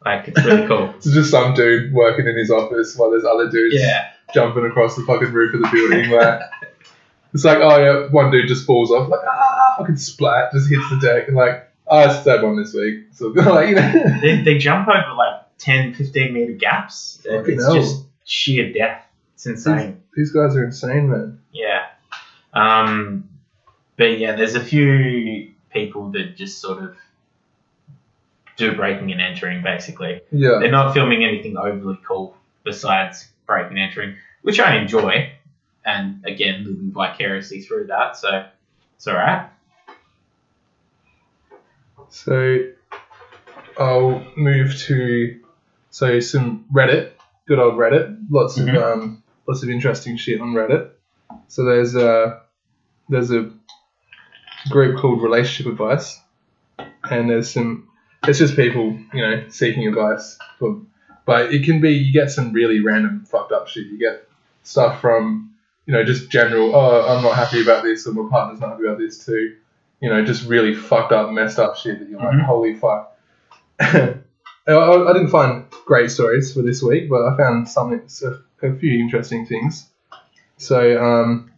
[0.04, 0.90] Like it's really cool.
[0.96, 4.96] it's just some dude working in his office while there's other dudes yeah, jumping across
[4.96, 6.10] the fucking roof of the building.
[6.10, 6.40] Like,
[7.34, 9.47] it's like, oh yeah, one dude just falls off, like ah,
[9.78, 13.06] fucking splat, just hits the deck, and like, oh, it's that one this week.
[13.12, 17.20] So like, you know, they, they jump over like 10, 15 meter gaps.
[17.24, 17.74] Fucking It's hell.
[17.74, 19.02] just sheer death.
[19.34, 20.02] It's insane.
[20.14, 21.40] these guys are insane, man.
[21.52, 21.86] Yeah.
[22.52, 23.28] Um,
[23.96, 26.96] but yeah, there's a few people that just sort of
[28.56, 30.20] do breaking and entering basically.
[30.32, 35.32] Yeah, They're not filming anything overly cool besides breaking and entering, which I enjoy.
[35.84, 38.44] And again, living vicariously through that, so
[38.96, 39.48] it's alright.
[42.11, 42.66] So
[43.78, 45.40] I'll move to
[45.90, 47.11] so some Reddit,
[47.46, 48.16] good old Reddit.
[48.30, 48.76] Lots Mhm.
[48.76, 50.90] of um, lots of interesting shit on Reddit.
[51.48, 52.40] So there's a
[53.09, 53.50] there's a
[54.70, 56.20] group called Relationship Advice,
[57.11, 57.88] and there's some
[58.26, 60.38] it's just people you know seeking advice.
[60.59, 60.80] For,
[61.24, 63.86] but it can be you get some really random fucked up shit.
[63.86, 64.28] You get
[64.62, 65.50] stuff from
[65.86, 66.74] you know just general.
[66.74, 69.54] Oh, I'm not happy about this, or my partner's not happy about this too
[70.01, 72.44] you know, just really fucked up, messed up shit that you're like, Mhm.
[72.44, 73.16] holy fuck.
[73.80, 74.20] I,
[74.66, 78.03] I didn't find great stories for this week, but I found something,
[78.62, 79.88] a, a few interesting things.
[80.57, 81.51] So um,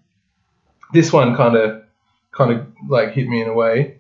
[0.93, 1.83] this one kind of,
[2.33, 3.97] kind of like hit me in a way.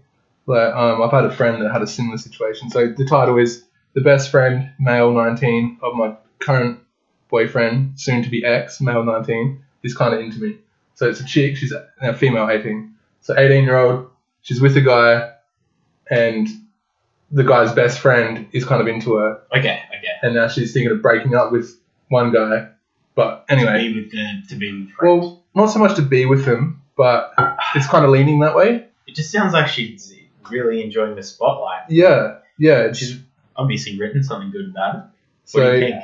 [0.46, 2.70] Like um, I've had a friend that had a similar situation.
[2.70, 3.64] So the title is
[3.94, 6.80] the best friend, male 19, of my current
[7.28, 10.58] boyfriend, soon to be ex, male 19, is kind of into me.
[10.94, 12.94] So it's a chick, she's a, a female 18.
[13.22, 14.09] So 18 year old,
[14.42, 15.32] she's with a guy,
[16.10, 16.48] and
[17.30, 20.12] the guy's best friend is kind of into her, Okay, okay.
[20.22, 21.78] and now she's thinking of breaking up with
[22.08, 22.68] one guy.
[23.14, 25.22] But To anyway, be with the to be with friends.
[25.22, 27.32] well, not so much to be with him, but
[27.74, 28.86] it's kind of leaning that way.
[29.06, 30.14] it just sounds like she's
[30.50, 31.82] really enjoying the spotlight.
[31.90, 32.80] Yeah, yeah.
[32.82, 33.18] It's, She's
[33.56, 34.98] obviously written something good about it.
[34.98, 35.08] What
[35.44, 36.02] so, do you think?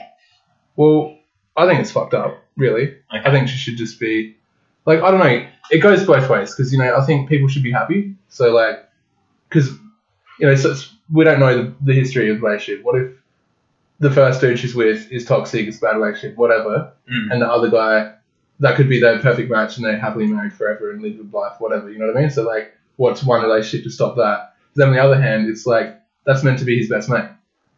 [0.77, 1.17] well,
[1.57, 2.43] I think it's fucked up.
[2.57, 2.85] Really,
[3.15, 3.23] Okay.
[3.25, 4.37] I think she should just be
[4.87, 5.47] like I don't know.
[5.71, 8.15] It goes both ways because you know I think people should be happy.
[8.29, 8.89] So like,
[9.49, 9.69] because
[10.39, 10.75] you know so
[11.13, 12.85] we don't know the, the history of the relationship.
[12.85, 13.13] What if
[13.99, 17.33] the first dude she's with is toxic, it's a bad relationship, whatever, Mm.
[17.33, 18.13] and the other guy
[18.59, 21.33] that could be their perfect match and they're happily married forever and live a good
[21.33, 21.89] life, whatever.
[21.91, 22.31] You know what I mean?
[22.31, 24.55] So like, what's one relationship to stop that?
[24.75, 27.29] Then on the other hand, it's like that's meant to be his best mate.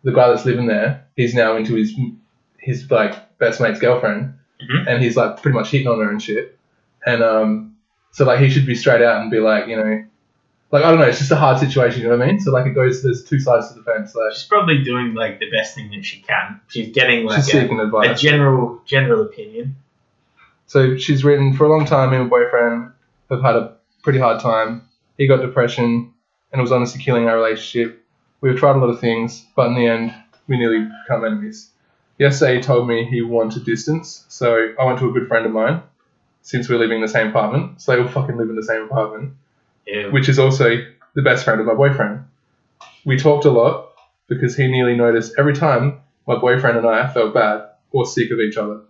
[0.05, 1.93] The guy that's living there, he's now into his
[2.59, 4.87] his like best mate's girlfriend, Mhm.
[4.89, 6.58] and he's like pretty much hitting on her and shit.
[7.07, 7.77] And um,
[8.13, 10.05] so like he should be straight out and be like, you know,
[10.71, 12.03] like I don't know, it's just a hard situation.
[12.03, 12.41] You know what I mean?
[12.41, 14.15] So like it goes, there's two sides to the fence.
[14.15, 16.61] Like She's probably doing like the best thing that she can.
[16.69, 19.77] She's getting like she's a, a general general opinion.
[20.67, 22.11] So she's written for a long time.
[22.11, 22.93] Me and my boyfriend
[23.31, 24.89] have had a pretty hard time.
[25.17, 26.13] He got depression
[26.53, 28.05] and it was honestly killing our relationship.
[28.41, 30.15] We've tried a lot of things, but in the end,
[30.47, 31.71] we nearly become enemies.
[32.19, 35.53] Yesterday, he told me he wanted distance, so I went to a good friend of
[35.53, 35.83] mine.
[36.49, 38.83] Since we're living in the same apartment, so they all fucking live in the same
[38.85, 39.35] apartment,
[39.87, 40.07] Yeah.
[40.09, 40.83] which is also
[41.15, 42.25] the best friend of my boyfriend.
[43.05, 43.91] We talked a lot
[44.29, 48.41] because he nearly noticed every time my boyfriend and I felt bad or sick of
[48.41, 48.81] each other.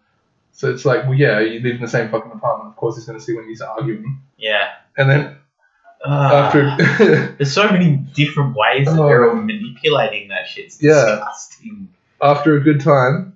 [0.52, 2.70] So it's like, well, yeah, you live in the same fucking apartment.
[2.70, 4.20] Of course, he's going to see when he's arguing.
[4.36, 4.68] yeah.
[4.96, 5.36] And then
[6.06, 6.76] Ah, after
[7.38, 9.06] there's so many different ways that Oh.
[9.08, 10.66] they're all manipulating that shit.
[10.66, 10.92] It's Yeah.
[11.16, 11.88] disgusting.
[12.22, 13.34] after a good time,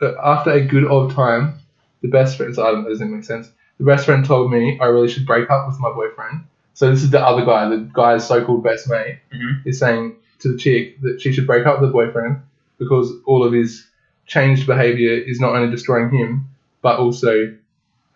[0.00, 1.60] uh, after a good old time,
[2.02, 2.54] the best friend.
[2.54, 3.50] So I don't know, doesn't make sense.
[3.78, 6.44] The best friend told me I really should break up with my boyfriend.
[6.74, 9.66] So this is the other guy, the guy's so-called best mate, Mhm.
[9.66, 12.38] is saying to the chick that she should break up with the boyfriend
[12.78, 13.86] because all of his
[14.26, 16.46] changed behavior is not only destroying him
[16.82, 17.54] but also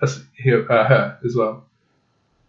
[0.02, 1.64] uh, her as well.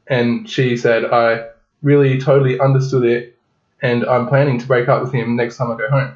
[0.08, 1.48] And she said, I
[1.82, 3.38] really totally understood it,
[3.82, 6.14] and I'm planning to break up with him next time I go home.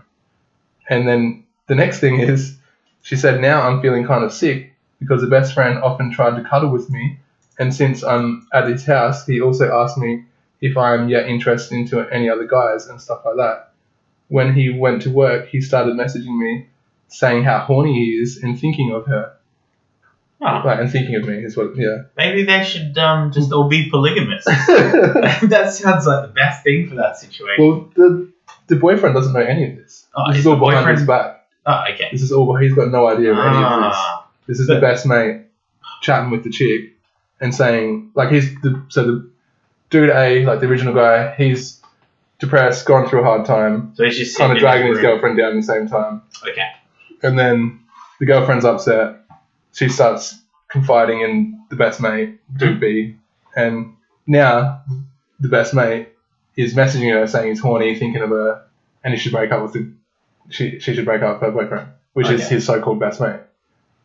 [0.90, 2.58] And then the next thing is,
[3.02, 6.48] she said, now I'm feeling kind of sick because the best friend often tried to
[6.48, 7.20] cuddle with me,
[7.60, 10.26] and since I'm at his house, he also asked me
[10.62, 13.72] if I'm yet interested into any other guys and stuff like that.
[14.28, 16.68] When he went to work, he started messaging me
[17.08, 19.34] saying how horny he is and thinking of her.
[20.42, 22.04] Oh, Right, and thinking of me is what, yeah.
[22.18, 24.44] maybe they should um, just all be polygamous.
[24.46, 27.66] that sounds like the best thing for that situation.
[27.66, 28.32] Well, the,
[28.68, 30.08] the boyfriend doesn't know any of this.
[30.14, 31.48] Oh, this is all the behind his back.
[31.66, 32.10] oh, okay.
[32.12, 33.98] This is all, he's got no idea of any of this.
[34.48, 35.42] This is the best mate
[36.02, 36.94] chatting with the chick
[37.42, 39.30] and saying like he's the so the
[39.90, 41.82] dude A like the original guy he's
[42.40, 44.98] depressed gone through a hard time so he's just kind of sitting in dragging his
[44.98, 45.06] room.
[45.14, 46.68] girlfriend down at the same time Okay.
[47.24, 47.80] and then
[48.20, 49.22] the girlfriend's upset
[49.74, 50.38] she starts
[50.68, 53.16] confiding in the best mate dude B
[53.56, 53.94] and
[54.28, 54.84] now
[55.40, 56.10] the best mate
[56.56, 58.64] is messaging her saying he's horny thinking of her
[59.04, 59.92] and he should break up with the
[60.50, 62.56] she she should break up with her boyfriend which is Okay.
[62.56, 63.40] his so-called best mate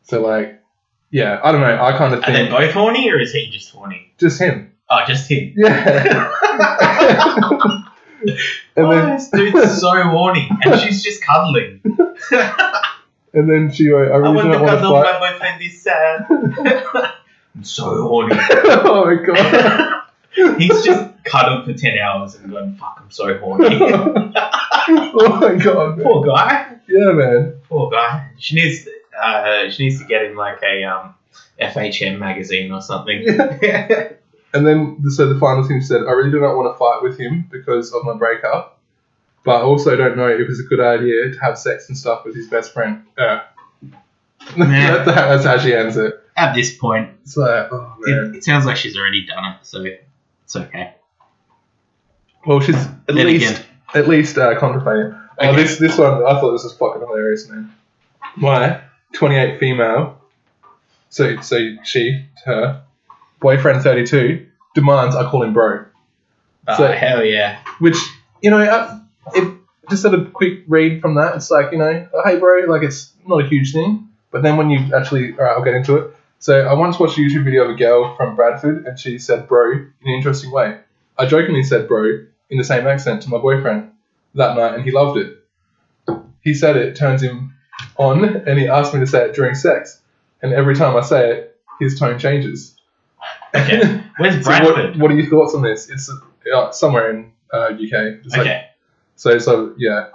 [0.02, 0.60] so like
[1.10, 3.48] yeah I don't know I kind of think Are they both horny or is he
[3.50, 4.12] just horny?
[4.18, 5.54] just him Oh, just him.
[5.56, 6.32] Yeah.
[8.76, 11.80] and oh, then this dude's so horny, and she's just cuddling.
[13.32, 15.02] and then she wrote, I I really want to not want to cuddle.
[15.02, 15.20] fight.
[15.20, 16.26] My boyfriend is sad.
[17.54, 18.34] I'm so horny.
[18.36, 20.58] oh my god.
[20.58, 25.98] He's just cuddled for ten hours and going, "Fuck, I'm so horny." oh my god.
[25.98, 26.04] man.
[26.04, 26.78] Poor guy.
[26.88, 27.60] Yeah, man.
[27.68, 28.30] Poor guy.
[28.38, 28.88] She needs.
[29.22, 31.14] Uh, she needs to get him like a um,
[31.60, 33.26] FHM magazine or something.
[34.52, 37.04] And then so the final thing she said, I really do not want to fight
[37.04, 38.80] with him because of my breakup,
[39.44, 42.24] but I also don't know if it's a good idea to have sex and stuff
[42.24, 43.04] with his best friend.
[43.16, 43.42] Uh,
[44.56, 45.04] Yeah.
[45.04, 46.14] that's, how, she ends it.
[46.36, 48.32] At this point, It's like, oh man.
[48.34, 50.94] it, it sounds like she's already done it, so it's okay.
[52.44, 55.14] Well, she's at Then least again, at least uh, contemplating.
[55.38, 57.72] Oh, this this one I thought this was fucking hilarious, man.
[58.34, 58.80] My
[59.12, 60.20] 28 female,
[61.08, 62.82] so so she her
[63.40, 65.84] boyfriend 32 demands I call him bro,
[66.68, 67.60] oh, so- hell yeah.
[67.78, 67.96] which
[68.42, 69.00] you know I,
[69.34, 71.34] it just sort of quick read from that.
[71.36, 74.56] It's like you know, oh, hey bro, like it's not a huge thing, but then
[74.56, 76.16] when you actually, all right, I'll get into it.
[76.38, 79.46] So I once watched a YouTube video of a girl from Bradford, and she said
[79.46, 80.78] bro in an interesting way.
[81.18, 83.90] I jokingly said bro in the same accent to my boyfriend
[84.34, 85.36] that night, and he loved it.
[86.40, 87.54] He said it turns him
[87.96, 90.00] on, and he asked me to say it during sex.
[90.42, 92.76] And every time I say it, his tone changes.
[93.54, 94.02] Okay.
[94.18, 95.00] Where's so what, Bradford?
[95.00, 95.90] what are your thoughts on this?
[95.90, 96.10] It's
[96.54, 98.20] uh, somewhere in uh, UK.
[98.24, 98.66] It's like- okay.
[99.16, 100.08] so so yeah.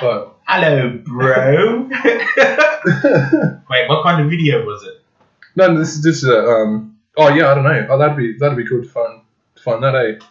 [0.00, 1.88] But Hello, bro.
[3.70, 5.02] Wait, what kind of video was it?
[5.56, 6.96] no, this is just a um.
[7.16, 7.86] Oh yeah, I don't know.
[7.90, 9.22] Oh, that'd be that'd be cool to find
[9.56, 9.94] to find that.
[9.96, 10.24] Eh.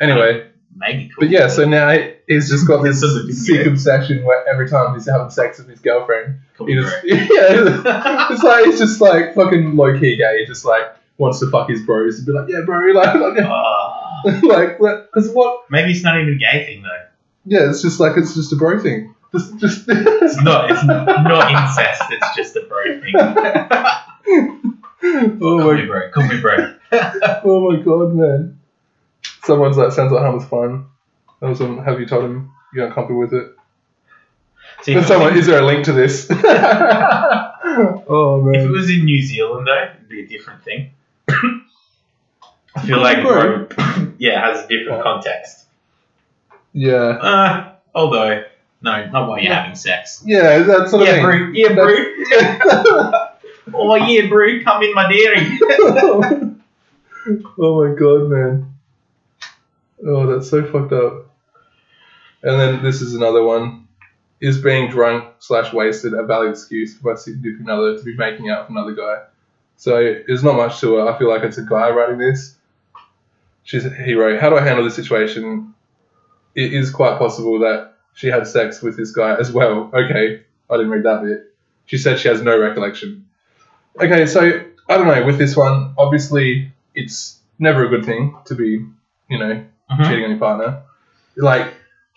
[0.00, 1.08] Anyway, Maybe.
[1.08, 1.20] Cool.
[1.20, 1.96] but yeah, so now
[2.28, 5.58] he's just got this This is a sick obsession where every time he's having sex
[5.58, 10.16] with his girlfriend, Cool, he just yeah, it's like he's just like fucking low key
[10.16, 10.40] gay.
[10.40, 10.82] He just like
[11.18, 14.22] wants to fuck his bros and be like, yeah, bro, like like Ah.
[14.42, 15.64] like because what?
[15.70, 17.06] maybe it's not even a gay thing though.
[17.46, 19.14] Yeah, it's just like it's just a bro thing.
[19.32, 20.70] Just just It's not.
[20.70, 22.02] It's not, not incest.
[22.10, 23.14] It's just a bro thing.
[25.04, 26.10] oh Call my me bro.
[26.10, 26.74] Call me bro.
[27.44, 28.58] Oh my god, man.
[29.46, 30.86] Someone's like, sounds like Hum was fun.
[31.40, 33.54] That was have you told him you're uncomfortable with it?
[34.82, 36.26] See, Then if, someone, is there a link to this?
[36.30, 36.36] oh
[38.48, 38.72] if it man.
[38.72, 40.90] was in New Zealand though, it'd be a different thing.
[41.28, 43.66] I feel like Bro.
[43.68, 45.64] bro, yeah, has a different context.
[46.72, 46.94] Yeah.
[46.96, 48.42] Uh, although,
[48.82, 50.22] no, not while you're having sex.
[50.26, 51.22] Yeah, that's what I Yeah, mean.
[51.22, 51.34] bro.
[51.52, 51.74] Yeah,
[53.72, 53.74] bro.
[53.74, 54.60] Oh yeah, bro.
[54.62, 55.58] Come in my dairy.
[57.58, 58.75] oh my god, man.
[60.06, 61.26] Oh, that's so fucked up.
[62.42, 63.88] And then this is another one.
[64.40, 68.50] Is being drunk slash wasted a valid excuse for my significant other to be making
[68.50, 69.24] out with another guy?
[69.76, 71.08] So there's not much to it.
[71.08, 72.54] I feel like it's a guy writing this.
[73.64, 75.74] She's he wrote, How do I handle this situation?
[76.54, 79.90] It is quite possible that she had sex with this guy as well.
[79.92, 81.54] Okay, I didn't read that bit.
[81.86, 83.26] She said she has no recollection.
[83.98, 84.40] Okay, so
[84.88, 85.24] I don't know.
[85.24, 88.84] With this one, obviously, it's never a good thing to be,
[89.28, 90.04] you know, Mhm.
[90.08, 90.80] cheating on your partner.
[91.36, 91.74] Like,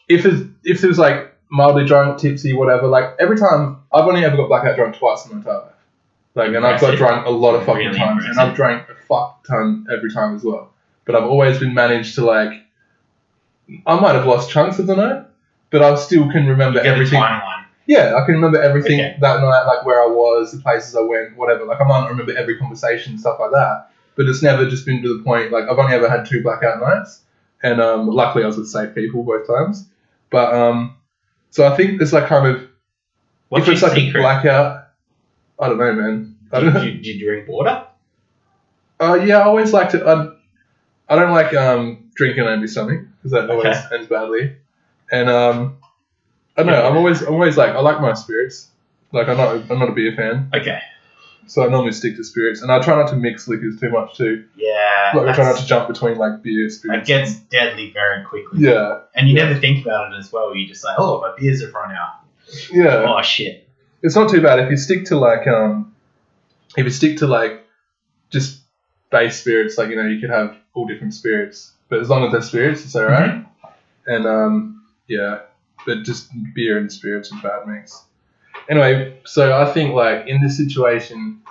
[0.07, 4.23] if it's, if it was like mildly drunk, tipsy, whatever, like every time, I've only
[4.23, 5.71] ever got blackout drunk twice in my entire life.
[6.35, 8.39] Like, and I've got drunk a lot of fucking Really times, and.
[8.39, 10.71] I've drank a fuck ton every time as well.
[11.05, 12.53] But I've always been managed to like,
[13.85, 15.25] I might have lost chunks of the night,
[15.69, 17.21] but I still can remember everything.
[17.87, 19.17] Yeah, I can remember everything Okay.
[19.19, 21.65] that night, like where I was, the places I went, whatever.
[21.65, 23.87] Like I might not remember every conversation, and stuff like that.
[24.15, 25.51] But it's never just been to the point.
[25.51, 27.21] Like I've only ever had two blackout nights,
[27.63, 29.87] and um, luckily I was with safe people both times.
[30.29, 30.95] But um,
[31.49, 32.67] so I think it's like kind of
[33.49, 34.19] What's if it's like secret?
[34.19, 34.89] a blackout,
[35.59, 36.35] I don't know, man.
[36.51, 36.81] I do, don't know.
[36.81, 37.85] you, do you drink water?
[39.01, 40.05] Uh, yeah, I always like to.
[40.05, 40.33] I,
[41.07, 43.95] I don't like um, drinking empty stomach because that always Okay.
[43.95, 44.57] ends badly.
[45.09, 45.77] And um,
[46.57, 46.81] I don't know.
[46.81, 46.89] Yeah.
[46.89, 48.67] I'm always, I'm always like, I like my spirits.
[49.13, 50.79] Like I'm not, I'm not a beer fan, Okay.
[51.49, 54.15] So I normally stick to spirits, and I try not to mix liquors too much
[54.15, 54.45] too.
[54.55, 55.11] Yeah.
[55.15, 57.07] Like I try not to jump between like beer, spirits.
[57.09, 58.61] It gets deadly very quickly.
[58.61, 59.47] Yeah, And you Yeah.
[59.47, 60.55] never think about it as well.
[60.55, 62.13] You're just like, oh, my beers have run out.
[62.71, 63.05] yeah.
[63.07, 63.67] Oh, shit.
[64.01, 65.93] It's not too bad if you stick to like um,
[66.77, 67.65] if you stick to like
[68.29, 68.61] just
[69.11, 69.77] base spirits.
[69.77, 72.85] Like you know, you could have all different spirits, but as long as they're spirits,
[72.85, 73.43] it's alright.
[74.07, 75.39] And um, yeah,
[75.85, 78.03] but just beer and spirits are bad mix.
[78.69, 81.41] Anyway, so I think like in this situation,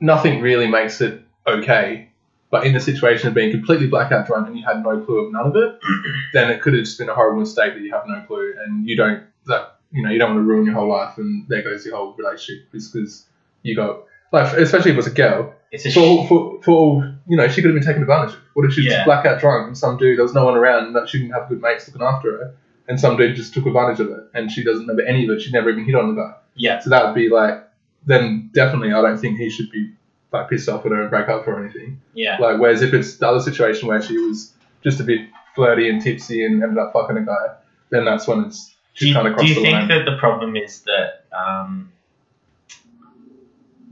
[0.00, 2.08] nothing really makes it okay.
[2.50, 5.32] But in the situation of being completely blackout drunk and you had no clue of
[5.32, 5.78] none of it,
[6.32, 8.84] then it could have just been a horrible mistake that you have no clue and
[8.88, 11.62] you don't that you know you don't want to ruin your whole life and there
[11.62, 13.24] goes your whole relationship just because
[13.62, 14.02] you got
[14.32, 17.46] like especially if it was a girl It's a for, sh- for, for you know,
[17.48, 18.40] she could have been taken advantage of.
[18.54, 19.04] What if she was Yeah.
[19.04, 21.48] blackout drunk and some dude, there was no one around, and that she didn't have
[21.48, 22.54] good mates looking after her,
[22.88, 25.40] and some dude just took advantage of it, and she doesn't remember any of it.
[25.42, 26.34] She never even hit on the guy.
[26.54, 26.80] Yeah.
[26.80, 27.62] So that would be like,
[28.06, 29.92] then definitely, I don't think he should be
[30.32, 32.00] like pissed off at her and break up or anything.
[32.14, 32.38] Yeah.
[32.38, 34.52] Like, whereas if it's the other situation where she was
[34.82, 35.20] just a bit
[35.54, 37.54] flirty and tipsy and ended up fucking a guy,
[37.90, 39.88] then that's when it's she's kind of do you think line.
[39.88, 41.24] that the problem is that.
[41.36, 41.92] Um,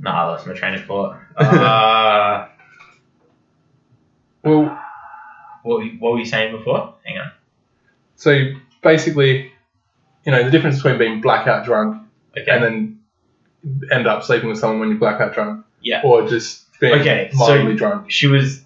[0.00, 1.16] no, I lost my train of thought.
[1.38, 2.48] Uh,
[4.44, 4.80] well,
[5.62, 6.94] what, were- what were you saying before?
[7.04, 7.32] Hang on.
[8.16, 8.52] so
[8.82, 9.52] basically,
[10.24, 12.02] you know, the difference between being blackout drunk
[12.36, 12.50] Okay.
[12.50, 12.98] and then
[13.90, 15.64] end up sleeping with someone when you're blackout drunk.
[15.80, 16.02] Yeah.
[16.04, 18.10] Or just being Okay, so- drunk.
[18.10, 18.62] she was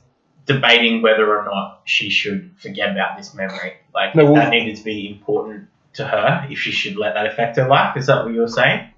[0.46, 3.74] debating whether or not she should forget about this memory.
[3.94, 7.26] Like, No, well- that needed to be important to her, if she should let that
[7.26, 7.96] affect her life.
[7.96, 8.88] Is that what you were saying?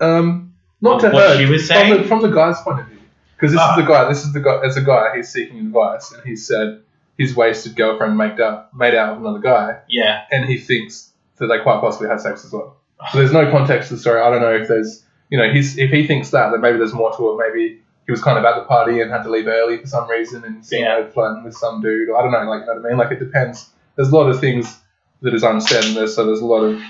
[0.00, 0.52] Um,
[0.82, 1.36] not to What her.
[1.38, 2.02] she was from saying?
[2.02, 2.98] the, from the guy's point of view,
[3.36, 3.70] because this Ah.
[3.78, 4.08] is the guy.
[4.08, 4.60] This is the guy.
[4.64, 6.80] As a guy, he's seeking advice, and he said
[7.18, 10.22] his wasted girlfriend made out made out with another guy, Yeah.
[10.32, 12.76] and he thinks that they quite possibly had sex as well.
[13.12, 14.20] So there's no context to the story.
[14.20, 16.92] I don't know if there's, you know, he's if he thinks that, then maybe there's
[16.94, 17.48] more to it.
[17.48, 20.08] Maybe he was kind of at the party and had to leave early for some
[20.08, 21.02] reason, and seen Yeah.
[21.02, 22.08] her flirting with some dude.
[22.08, 22.98] Or I don't know, like you know what I mean.
[22.98, 23.70] Like it depends.
[23.96, 24.80] There's a lot of things
[25.22, 26.80] that is unsaid, and there's so there's a lot of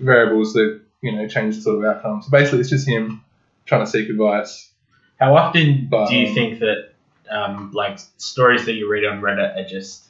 [0.00, 2.22] variables that you know change the sort of outcome.
[2.22, 3.22] So basically, it's just him
[3.66, 4.70] trying to seek advice.
[5.18, 6.87] How often But, do you um, think that,
[7.30, 10.04] um, like, stories that you read on Reddit are just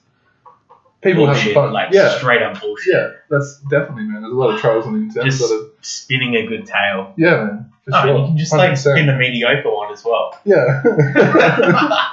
[1.00, 1.42] People bullshit?
[1.42, 1.72] having fun.
[1.72, 2.92] Like, yeah, straight up bullshit.
[2.94, 4.22] yeah, that's definitely man.
[4.22, 5.26] There's a lot of trolls on the internet.
[5.30, 7.14] Just lot of spinning a good tale.
[7.16, 7.72] yeah, man.
[7.92, 8.18] Oh, sure.
[8.18, 8.76] you can just like 100%.
[8.78, 10.38] spin the mediocre one as well.
[10.44, 10.82] yeah,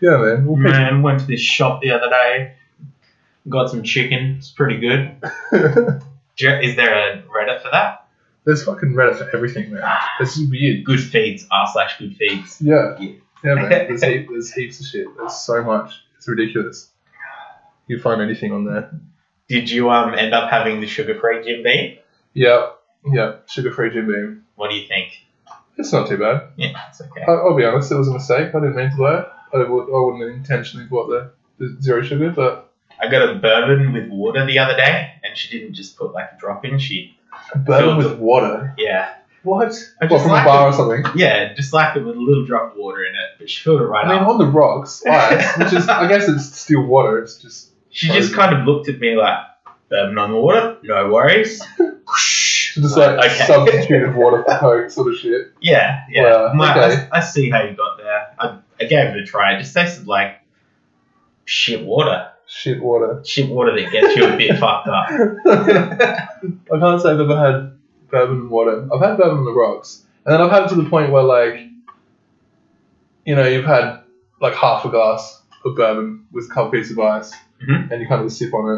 [0.00, 0.46] yeah, man.
[0.46, 2.54] We'll pick- Man, went to this shop the other day,
[3.48, 4.36] got some chicken.
[4.38, 5.16] It's pretty good.
[6.38, 8.06] Is there a Reddit for that?
[8.44, 9.82] There's fucking Reddit for everything, man.
[10.20, 10.84] It's just weird.
[10.84, 12.58] Good feeds, r slash good feeds.
[12.62, 12.96] Yeah.
[12.98, 13.12] Yeah.
[13.42, 13.68] Yeah, man.
[13.70, 15.06] There's, heap, there's heaps of shit.
[15.16, 15.94] There's so much.
[16.16, 16.90] It's ridiculous.
[17.86, 18.90] You find anything on there.
[19.48, 21.98] Did you um end up having the sugar free Jim Beam?
[22.34, 22.70] Yeah.
[23.10, 23.36] Yeah.
[23.46, 24.44] Sugar free Jim Beam.
[24.54, 25.12] What do you think?
[25.76, 26.48] It's not too bad.
[26.56, 27.22] Yeah, it's okay.
[27.26, 28.54] I, I'll be honest, it was a mistake.
[28.54, 29.28] I didn't mean to buy it.
[29.54, 32.70] I, would, I wouldn't have intentionally bought the, the zero sugar, but
[33.00, 36.32] I got a bourbon with water the other day, and she didn't just put like
[36.32, 36.78] a drop in.
[36.78, 37.16] She
[37.56, 38.74] bourbon with water.
[38.76, 39.72] yeah What?
[40.00, 40.70] I What, from a bar it.
[40.70, 41.04] or something?
[41.18, 43.80] yeah just like it with a little drop of water in it, but she filled
[43.80, 44.28] it right I mean, up.
[44.28, 47.18] on the rocks, ice, which is, I guess it's still water.
[47.18, 49.38] It's just, She just kind of looked at me like
[49.88, 51.62] bourbon on the water, no worries.
[51.78, 54.02] it's just like Okay.
[54.02, 55.52] of water for Coke sort of shit.
[55.60, 56.22] Yeah, yeah.
[56.52, 57.08] Wow, like, okay.
[57.10, 58.26] I, I see how you got there.
[58.38, 59.54] I, I gave it a try.
[59.56, 60.40] It just tasted like
[61.44, 62.28] shit water.
[62.46, 63.22] Shit water.
[63.24, 65.08] Shit water that gets you a bit fucked up.
[65.08, 67.69] I can't say I've ever had
[68.10, 68.88] bourbon and water.
[68.92, 71.22] I've had bourbon on the rocks, and then I've had it to the point where
[71.22, 71.54] like,
[73.24, 74.00] you know, you've had
[74.40, 77.32] like half a glass of bourbon with a couple pieces of ice,
[77.62, 77.90] Mhm.
[77.90, 78.70] and you kind of sip on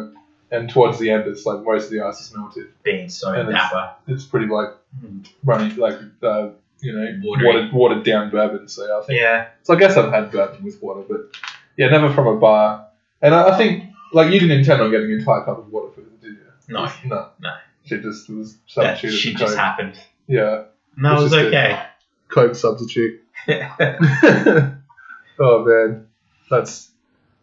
[0.50, 2.68] it, and towards the end, it's like most of the ice is melted.
[2.82, 3.72] Being so And it's-
[4.08, 4.70] It's pretty like
[5.02, 5.26] Mm.
[5.44, 6.48] runny, like uh,
[6.80, 7.46] you know, Watery.
[7.46, 8.66] watered, watered down bourbon.
[8.68, 9.46] So I think Yeah.
[9.62, 9.74] so.
[9.74, 11.20] I guess I've had bourbon with water, but
[11.76, 12.86] yeah, never from a bar.
[13.22, 15.92] And I, I think like you didn't intend on getting an entire cup of water
[15.94, 16.38] for it, did you?
[16.68, 16.88] No.
[17.06, 17.50] no, No.
[17.86, 19.16] It just was substituted.
[19.16, 19.60] shit for just Coke.
[19.60, 20.00] happened.
[20.26, 20.64] Yeah,
[20.96, 21.82] And that was okay.
[22.28, 23.20] Coke substitute.
[25.38, 26.06] oh man,
[26.50, 26.90] that's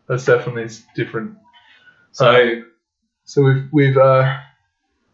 [0.07, 1.37] that's definitely different.
[2.11, 2.63] so,
[3.25, 4.37] So we've we've uh,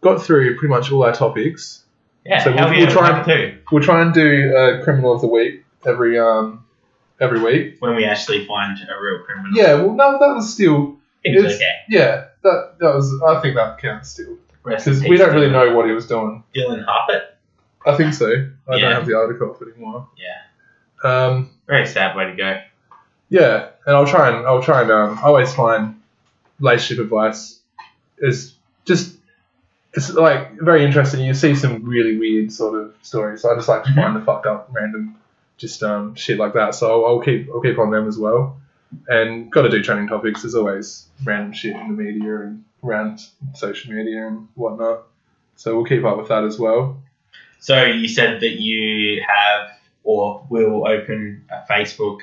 [0.02, 1.84] got through pretty much all our topics.
[2.26, 5.22] yeah, so we'll- we we'll try and- too We'll try and do uh, criminal of
[5.22, 6.64] the week every um
[7.20, 7.78] every week.
[7.80, 9.52] when we actually find a real criminal.
[9.54, 11.72] Yeah, well, no, that was still it was okay.
[11.90, 14.38] yeah that that was I think that counts still.
[14.66, 16.44] Because we don't really know what he was doing.
[16.56, 17.22] Dylan Harpett.
[17.86, 18.28] I think so.
[18.68, 18.82] I Yeah.
[18.82, 20.08] don't have the article up anymore.
[20.18, 21.08] Yeah.
[21.10, 22.60] Um, Very sad way to go.
[23.30, 26.02] yeah, and I'll try and I'll try and um, I always find
[26.60, 27.60] relationship advice
[28.18, 28.56] is
[28.86, 29.16] just
[29.94, 31.24] it's like very interesting.
[31.26, 33.42] You see some really weird sort of stories.
[33.42, 33.96] So I just like to Mhm.
[33.96, 35.16] find the fucked up random
[35.58, 36.76] just um, shit like that.
[36.76, 38.58] So I'll, I'll keep I'll keep on them as well.
[39.08, 40.44] And got to do trending topics.
[40.44, 43.20] There's always random shit in the media and around
[43.54, 45.04] social media and whatnot.
[45.56, 47.02] So we'll keep up with that as well.
[47.60, 49.70] So you said that you have
[50.04, 52.20] or will open a Facebook.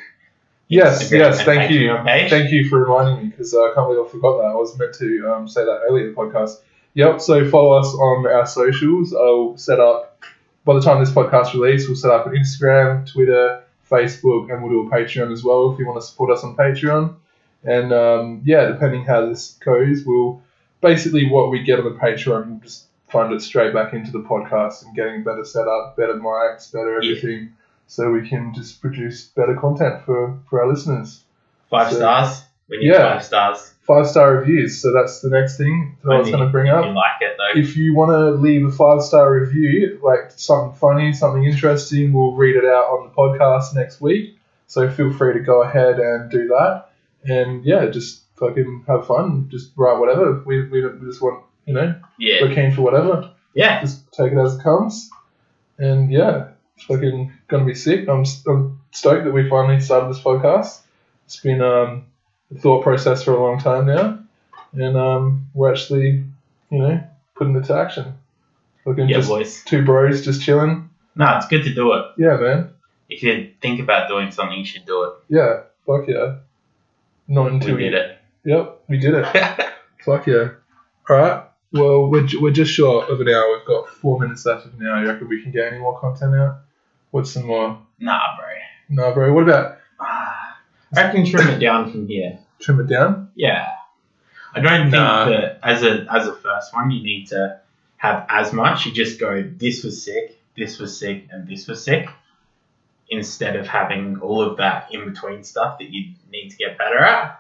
[0.69, 1.97] Yes, Instagram yes, thank you.
[2.07, 2.31] Page.
[2.31, 4.45] Thank you for reminding me because uh, I can't believe I forgot that.
[4.45, 6.61] I was meant to um, say that earlier in the podcast.
[6.95, 9.15] Yep, so follow us on our socials.
[9.15, 10.23] I'll set up,
[10.65, 13.62] by the time this podcast released, we'll set up an Instagram, Twitter,
[13.93, 16.57] Facebook, and we'll do a Patreon as well if you want to support us on
[16.57, 17.15] Patreon.
[17.65, 20.41] And um, yeah, depending how this goes, we'll
[20.81, 24.21] basically what we get on the Patreon, we'll just fund it straight back into the
[24.21, 27.11] podcast and getting better setup, better mics, better Yeah.
[27.17, 27.53] everything,
[27.87, 31.23] so we can just produce better content for, for our listeners
[31.71, 32.43] Five So- stars.
[32.69, 33.15] We need Yeah.
[33.15, 33.72] five stars.
[33.83, 34.81] Five star reviews.
[34.81, 36.85] So that's the next thing that I was going to bring if up.
[36.87, 37.61] You like it though.
[37.61, 42.33] If you want to leave a five star review, like something funny, something interesting, we'll
[42.33, 44.39] read it out on the podcast next week.
[44.67, 46.87] So feel free to go ahead and do that.
[47.25, 49.49] And yeah, just fucking have fun.
[49.51, 50.43] Just write whatever.
[50.47, 52.39] We, we, we just want, you know, yeah.
[52.41, 53.33] we're keen for whatever.
[53.55, 53.81] Yeah.
[53.81, 55.11] Just take it as it comes.
[55.79, 58.09] And yeah, fucking going to be sick.
[58.09, 60.81] I'm, I'm stoked that we finally started this podcast.
[61.27, 62.07] It's been um,
[62.59, 64.19] thought process for a long time now.
[64.75, 66.25] And um, we're actually,
[66.71, 67.03] you know,
[67.35, 68.15] putting it to action.
[68.87, 69.63] Looking Yeah, just boys.
[69.65, 70.89] two bros just chilling.
[71.15, 72.07] No, it's good to do it.
[72.19, 72.71] Yeah, man.
[73.09, 75.13] If you think about doing something, you should do it.
[75.29, 76.37] Yeah, fuck yeah.
[77.29, 78.19] Not until We did it.
[78.45, 79.27] Yep, we did it.
[80.05, 80.49] Fuck yeah.
[81.09, 81.45] All right.
[81.73, 83.57] Well, we're, we're just short of an hour.
[83.57, 85.01] We've got four minutes left of an hour.
[85.01, 86.59] You reckon we can get any more content out?
[87.13, 87.79] What's some more?
[88.01, 88.47] nah, bro.
[88.89, 89.33] Nah, bro.
[89.33, 90.59] What about Ah,
[90.97, 92.39] I can trim it down from here.
[92.63, 93.31] Trim it down?
[93.35, 93.69] Yeah.
[94.55, 95.25] I don't think Nah.
[95.27, 97.59] that as a as a first one you need to
[97.97, 98.87] have as much.
[98.87, 102.09] You just go this was sick, this was sick, and this was sick.
[103.09, 106.99] Instead of having all of that in between stuff that you need to get better
[106.99, 107.39] at.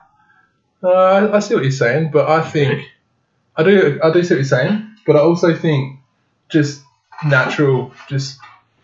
[0.82, 2.84] Uh, I, I see what you're saying, but I think
[3.56, 4.00] I do.
[4.02, 6.00] I do see what you're saying, but I also think
[6.50, 6.82] just
[7.24, 8.38] natural, just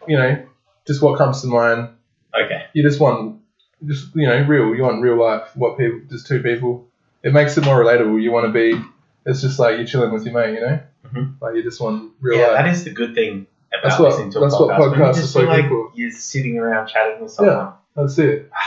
[0.06, 0.46] you know,
[0.86, 1.90] just what comes to mind.
[2.34, 2.66] Okay.
[2.72, 3.37] You just want,
[3.86, 4.74] just you know, real.
[4.74, 5.48] You want real life.
[5.54, 6.86] What people, just two people.
[7.22, 8.20] It makes it more relatable.
[8.22, 8.80] You want to be.
[9.26, 10.80] It's just like you're chilling with your mate, you know.
[11.06, 11.34] Mhm.
[11.40, 12.56] Like you just want real yeah, life.
[12.56, 14.96] that is the good thing about That's what- listening to a that's what podcast.
[14.96, 15.92] You podcasts just are so like for.
[15.94, 17.54] You're sitting around chatting with someone.
[17.56, 18.50] Yeah, That's it.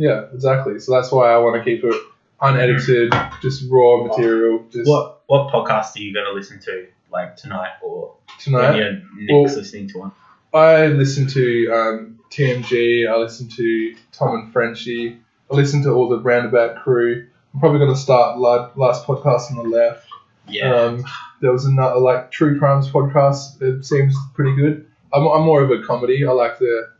[0.00, 0.78] Yeah, exactly.
[0.78, 1.94] So that's why I want to keep it
[2.40, 3.12] unedited,
[3.42, 4.64] just raw material.
[4.70, 8.70] Just What what podcast are you going to listen to like tonight or tonight.
[8.70, 10.12] when you're next Well- listening to one?
[10.54, 13.08] I listen to um, TMG.
[13.08, 15.18] I listen to Tom and Frenchie.
[15.50, 17.26] I listen to all the Roundabout crew.
[17.54, 20.06] I'm probably going to start la- last podcast on the left.
[20.46, 20.74] Yeah.
[20.74, 21.04] Um,
[21.40, 23.60] there was another like True Crimes podcast.
[23.62, 24.86] It seems pretty good.
[25.12, 26.26] I'm, I'm more of a comedy.
[26.26, 26.90] I like the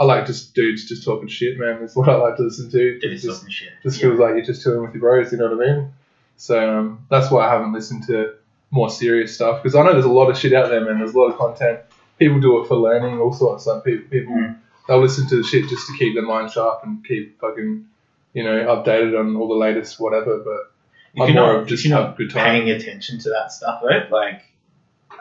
[0.00, 1.80] I like just dudes just talking shit, man.
[1.80, 2.98] That's what I like to listen to.
[3.02, 3.70] It just some shit.
[3.82, 4.08] just Yeah.
[4.08, 5.32] feels like you're just chilling with your bros.
[5.32, 5.92] You know what I mean?
[6.36, 8.34] So um, that's why I haven't listened to
[8.70, 10.98] more serious stuff because I know there's a lot of shit out there, man.
[10.98, 11.80] There's a lot of content.
[12.18, 13.66] People do it for learning, all sorts.
[13.66, 14.56] Like people, people Mm.
[14.86, 17.86] they'll listen to the shit just to keep their mind sharp and keep fucking,
[18.32, 20.38] you know, updated on all the latest whatever.
[20.38, 20.72] But
[21.14, 22.44] If I'm more not, of just you're not good time.
[22.44, 24.10] paying attention to that stuff right?
[24.10, 24.42] like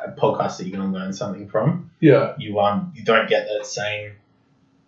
[0.05, 3.47] a podcast that you're going to learn something from, yeah, you um you don't get
[3.47, 4.13] that same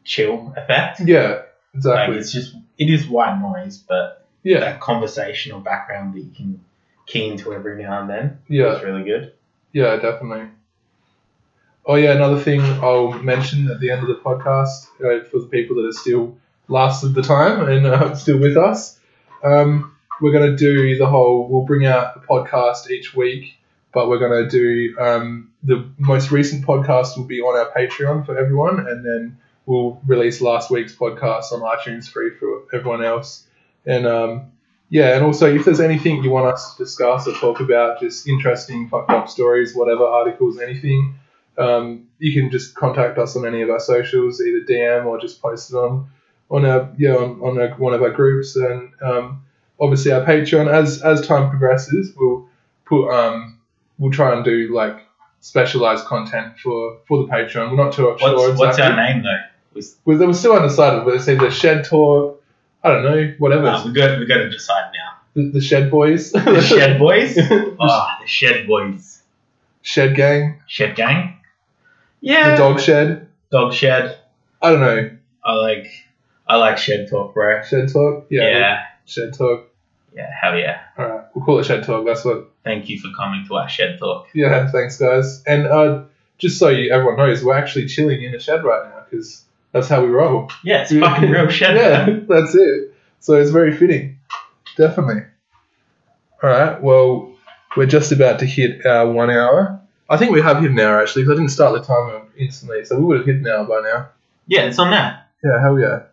[0.03, 1.01] chill effect.
[1.05, 1.45] yeah, Like
[1.76, 2.18] exactly.
[2.18, 6.64] it's just it is white noise, but yeah, that conversational background that you can
[7.05, 8.76] key into every now and then yeah.
[8.78, 9.34] is really good.
[9.74, 10.47] Yeah, definitely.
[11.90, 15.48] Oh yeah, another thing I'll mention at the end of the podcast uh, for the
[15.50, 16.38] people that are still
[16.68, 19.00] lasted the time and uh, still with us.
[19.44, 21.50] Um, we're going to do the whole.
[21.50, 23.56] We'll bring out a podcast each week,
[23.92, 28.24] but we're going to do um, the most recent podcast will be on our Patreon
[28.24, 33.48] for everyone, and then we'll release last week's podcast on iTunes free for everyone else.
[33.88, 34.52] And um,
[34.90, 38.28] yeah, and also if there's anything you want us to discuss or talk about, just
[38.28, 41.16] interesting fucked up stories, whatever articles, anything,
[41.60, 45.41] um, you can just contact us on any of our socials, either DM or just
[45.41, 46.10] post it on
[46.49, 49.43] on our yeah on, on our, one of our groups, and um,
[49.80, 50.72] obviously our Patreon.
[50.72, 52.47] As as time progresses, we'll
[52.86, 53.60] put um
[53.97, 54.97] we'll try and do like
[55.41, 57.72] specialized content for for the Patreon.
[57.72, 58.84] We're not too What's, sure what's exactly.
[58.84, 59.39] our name though?
[59.76, 62.41] Was, We're, we're still undecided, but it's either Shed Talk.
[62.84, 63.68] I don't know, whatever.
[63.68, 65.18] uh, we got we got to decide now.
[65.36, 66.32] the, the Shed Boys.
[66.32, 67.38] The Shed Boys.
[67.80, 69.22] Ah, the Shed Boys.
[69.82, 71.38] Shed Gang, Shed Gang.
[72.22, 72.52] Yeah.
[72.52, 73.28] the Dog Shed.
[73.52, 74.18] Dog Shed.
[74.62, 75.18] I don't know.
[75.44, 75.88] I like.
[76.48, 77.62] I like Shed Talk, bro.
[77.64, 78.28] Shed Talk.
[78.30, 78.50] Yeah.
[78.50, 78.84] Yeah.
[79.06, 79.70] Shed Talk.
[80.14, 80.30] Yeah.
[80.42, 80.82] Hell yeah.
[80.98, 82.06] All right, we'll call it Shed Talk.
[82.06, 82.52] That's what.
[82.64, 84.28] Thank you for coming to our Shed Talk.
[84.34, 84.70] Yeah.
[84.72, 85.44] Thanks, guys.
[85.46, 86.04] And uh,
[86.38, 89.88] just so you, everyone knows, we're actually chilling in a shed right now because that's
[89.88, 90.50] how we roll.
[90.64, 91.76] Yeah, it's fucking real shed.
[91.78, 92.26] yeah, man.
[92.28, 92.94] that's it.
[93.20, 94.18] So it's very fitting.
[94.78, 95.24] Definitely.
[96.42, 96.82] All right.
[96.82, 97.34] Well,
[97.76, 99.82] we're just about to hit our one hour.
[100.10, 102.84] I think we have hit an hour actually because I didn't start the timer instantly,
[102.86, 104.10] so we would have hit an hour by now.
[104.47, 105.22] Yeah, it's on now.
[105.43, 105.62] Yeah.
[105.62, 106.03] Hell yeah.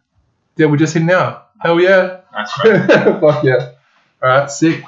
[0.56, 1.42] Yeah, we just hit an hour.
[1.60, 2.20] Hell yeah.
[2.32, 3.20] That's right.
[3.20, 3.72] Fuck yeah.
[4.22, 4.50] All right.
[4.50, 4.80] Sick.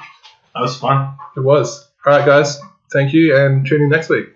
[0.53, 1.17] That was fun.
[1.35, 1.87] It was.
[2.05, 2.59] All right, guys.
[2.91, 4.29] Thank you, and tune in next week.